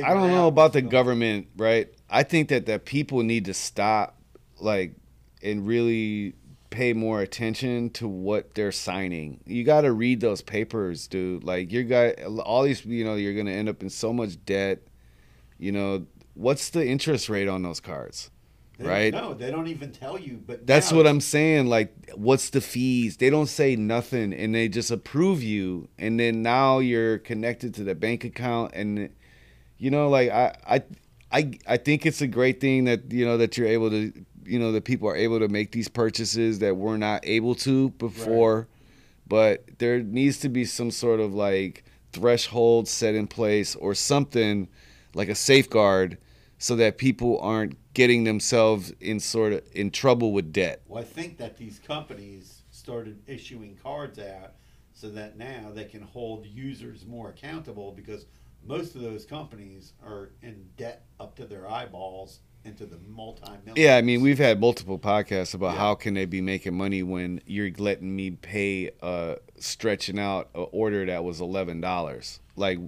I 0.04 0.14
don't 0.14 0.32
know 0.32 0.48
about 0.48 0.74
the 0.74 0.82
government, 0.82 1.48
right? 1.58 1.88
I 2.10 2.24
think 2.24 2.50
that 2.50 2.66
that 2.68 2.86
people 2.86 3.24
need 3.24 3.46
to 3.46 3.54
stop, 3.54 4.20
like, 4.60 4.94
and 5.42 5.66
really 5.66 6.34
pay 6.70 6.94
more 6.94 7.22
attention 7.22 7.90
to 7.92 8.08
what 8.08 8.54
they're 8.56 8.72
signing. 8.72 9.40
You 9.46 9.64
got 9.64 9.82
to 9.82 9.92
read 9.92 10.20
those 10.22 10.42
papers, 10.42 11.08
dude. 11.08 11.44
Like, 11.44 11.72
you're 11.72 11.84
got 11.84 12.20
all 12.24 12.64
these, 12.64 12.86
you 12.86 13.04
know, 13.04 13.16
you're 13.16 13.34
gonna 13.34 13.52
end 13.52 13.70
up 13.70 13.82
in 13.82 13.90
so 13.90 14.14
much 14.14 14.44
debt. 14.46 14.80
You 15.58 15.72
know, 15.72 16.06
what's 16.36 16.70
the 16.70 16.86
interest 16.86 17.30
rate 17.30 17.48
on 17.48 17.64
those 17.64 17.80
cards? 17.80 18.30
They- 18.80 18.88
right? 18.88 19.14
No, 19.14 19.34
they 19.34 19.52
don't 19.52 19.68
even 19.68 19.92
tell 19.92 20.18
you. 20.18 20.42
But 20.46 20.66
That's 20.66 20.92
now 20.92 20.98
what 20.98 21.08
I'm 21.08 21.20
saying. 21.20 21.68
Like, 21.68 21.94
what's 22.16 22.50
the 22.50 22.62
fees? 22.62 23.18
They 23.18 23.30
don't 23.30 23.48
say 23.48 23.76
nothing, 23.76 24.34
and 24.34 24.56
they 24.56 24.70
just 24.70 24.90
approve 24.90 25.44
you, 25.44 25.90
and 25.98 26.18
then 26.20 26.42
now 26.42 26.80
you're 26.80 27.18
connected 27.18 27.74
to 27.76 27.84
the 27.84 27.94
bank 27.94 28.24
account, 28.24 28.72
and 28.74 29.10
you 29.78 29.92
know, 29.92 30.08
like 30.10 30.30
I, 30.32 30.56
I, 30.66 30.84
I, 31.32 31.52
I 31.68 31.78
think 31.78 32.06
it's 32.06 32.22
a 32.22 32.28
great 32.28 32.62
thing 32.62 32.86
that 32.86 33.12
you 33.12 33.26
know 33.26 33.38
that 33.38 33.58
you're 33.58 33.68
able 33.68 33.90
to, 33.90 34.14
you 34.46 34.60
know, 34.60 34.72
that 34.72 34.86
people 34.86 35.10
are 35.10 35.16
able 35.16 35.40
to 35.40 35.50
make 35.50 35.74
these 35.74 35.90
purchases 35.90 36.60
that 36.60 36.78
we're 36.78 36.98
not 36.98 37.20
able 37.24 37.56
to 37.56 37.90
before, 37.92 38.68
but 39.28 39.64
there 39.80 40.00
needs 40.02 40.40
to 40.40 40.50
be 40.50 40.64
some 40.64 40.90
sort 40.90 41.20
of 41.20 41.34
like 41.34 41.84
threshold 42.14 42.88
set 42.88 43.14
in 43.14 43.28
place 43.28 43.76
or 43.76 43.94
something 43.94 44.70
like 45.14 45.28
a 45.28 45.36
safeguard 45.36 46.18
so 46.60 46.76
that 46.76 46.98
people 46.98 47.40
aren't 47.40 47.76
getting 47.94 48.26
themselves 48.26 48.92
in 49.00 49.20
sort 49.20 49.54
of 49.54 49.64
in 49.72 49.90
trouble 49.90 50.32
with 50.34 50.54
debt. 50.54 50.82
Well, 50.88 51.02
I 51.02 51.06
think 51.06 51.38
that 51.38 51.58
these 51.58 51.80
companies 51.80 52.62
started 52.70 53.22
issuing 53.26 53.78
cards 53.82 54.20
out 54.20 54.54
so 54.94 55.10
that 55.10 55.38
now 55.38 55.72
they 55.74 55.86
can 55.86 56.02
hold 56.02 56.46
users 56.46 57.06
more 57.06 57.30
accountable 57.30 57.92
because 57.94 58.26
most 58.66 58.94
of 58.96 59.02
those 59.02 59.26
companies 59.26 59.94
are 60.06 60.32
in 60.44 60.66
debt 60.78 61.06
up 61.20 61.36
to 61.38 61.46
their 61.46 61.70
eyeballs 61.70 62.42
into 62.66 62.86
the 62.86 62.98
multi-millions. 63.08 63.78
Yeah, 63.78 63.96
I 63.96 64.02
mean, 64.02 64.20
we've 64.22 64.38
had 64.38 64.60
multiple 64.60 65.00
podcasts 65.00 65.54
about 65.54 65.76
Yeah. 65.76 65.80
how 65.80 65.96
can 65.96 66.14
they 66.14 66.26
be 66.26 66.42
making 66.42 66.76
money 66.76 67.02
when 67.04 67.40
you're 67.46 67.72
letting 67.78 68.14
me 68.14 68.32
pay 68.32 68.92
uh 69.02 69.36
stretching 69.58 70.20
out 70.20 70.50
an 70.54 70.68
order 70.74 71.06
that 71.06 71.24
was 71.24 71.40
eleven 71.40 71.80
dollars. 71.80 72.42
Like, 72.58 72.80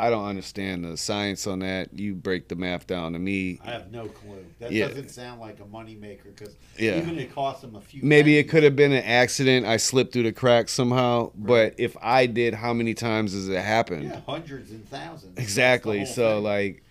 I 0.00 0.10
don't 0.10 0.26
understand 0.26 0.84
the 0.84 0.96
science 0.96 1.46
on 1.48 1.58
that. 1.60 1.92
You 1.98 2.14
break 2.14 2.46
the 2.48 2.54
math 2.54 2.86
down 2.86 3.14
to 3.14 3.18
me. 3.18 3.58
I 3.64 3.72
have 3.72 3.90
no 3.90 4.06
clue. 4.06 4.44
That 4.60 4.70
Yeah. 4.70 4.86
doesn't 4.88 5.08
sound 5.10 5.40
like 5.40 5.58
a 5.58 5.64
moneymaker 5.64 6.24
because 6.36 6.54
Yeah. 6.78 6.98
even 6.98 7.18
it 7.18 7.34
costs 7.34 7.62
them 7.62 7.74
a 7.74 7.80
few. 7.80 8.02
Maybe 8.04 8.38
it 8.38 8.44
could 8.44 8.62
have 8.62 8.76
been 8.76 8.92
an 8.92 9.02
accident. 9.02 9.66
I 9.66 9.76
slipped 9.76 10.12
through 10.12 10.22
the 10.22 10.32
cracks 10.32 10.70
somehow. 10.72 11.32
But 11.34 11.74
if 11.78 11.96
I 12.00 12.26
did, 12.26 12.54
how 12.54 12.72
many 12.72 12.94
times 12.94 13.32
does 13.32 13.48
it 13.48 13.60
happen? 13.60 14.04
Yeah, 14.04 14.20
hundreds 14.26 14.70
and 14.70 14.88
thousands. 14.88 15.36
Exactly. 15.36 16.04
So 16.06 16.36
thing. 16.36 16.44
like, 16.44 16.82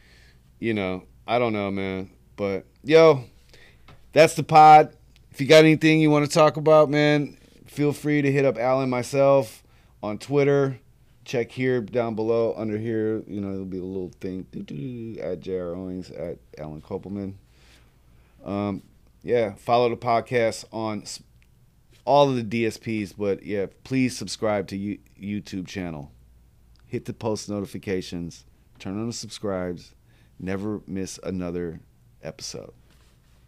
you 0.59 0.73
know, 0.73 1.03
I 1.25 1.39
don't 1.39 1.53
know, 1.53 1.71
man. 1.71 2.09
But 2.35 2.65
yo, 2.83 3.23
that's 4.11 4.33
the 4.33 4.43
pod. 4.43 4.93
If 5.31 5.39
you 5.39 5.47
got 5.47 5.63
anything 5.63 6.01
you 6.01 6.09
want 6.09 6.25
to 6.25 6.31
talk 6.31 6.57
about, 6.57 6.89
man, 6.89 7.37
feel 7.67 7.93
free 7.93 8.21
to 8.21 8.31
hit 8.31 8.43
up 8.43 8.57
Allen 8.57 8.89
myself 8.89 9.63
on 10.03 10.17
Twitter. 10.17 10.79
Check 11.27 11.51
here 11.51 11.81
down 11.81 12.15
below 12.15 12.53
under 12.55 12.77
here. 12.77 13.21
You 13.27 13.41
know, 13.41 13.51
it'll 13.51 13.65
be 13.65 13.79
a 13.79 13.83
little 13.83 14.13
thing 14.21 14.47
at 15.21 15.41
J.R. 15.41 15.75
Owings 15.75 16.09
at 16.09 16.37
Allen 16.57 16.81
Kopelman. 16.81 17.33
Um, 18.45 18.81
yeah, 19.23 19.55
follow 19.55 19.89
the 19.89 19.97
podcast 19.97 20.63
on 20.71 21.03
all 22.05 22.29
of 22.29 22.49
the 22.49 22.63
DSPs, 22.63 23.13
but 23.17 23.43
yeah, 23.43 23.65
please 23.83 24.17
subscribe 24.17 24.67
to 24.67 24.77
you, 24.77 24.99
YouTube 25.21 25.67
channel. 25.67 26.13
Hit 26.85 27.03
the 27.03 27.13
post 27.13 27.49
notifications. 27.49 28.45
Turn 28.79 28.97
on 28.97 29.07
the 29.07 29.13
subscribes. 29.13 29.93
Never 30.39 30.79
miss 30.87 31.19
another 31.23 31.81
episode. 32.23 32.71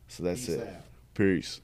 So 0.09 0.23
that's 0.23 0.47
Peace 0.47 0.55
it. 0.55 0.67
out. 0.67 0.73
Peace. 1.13 1.61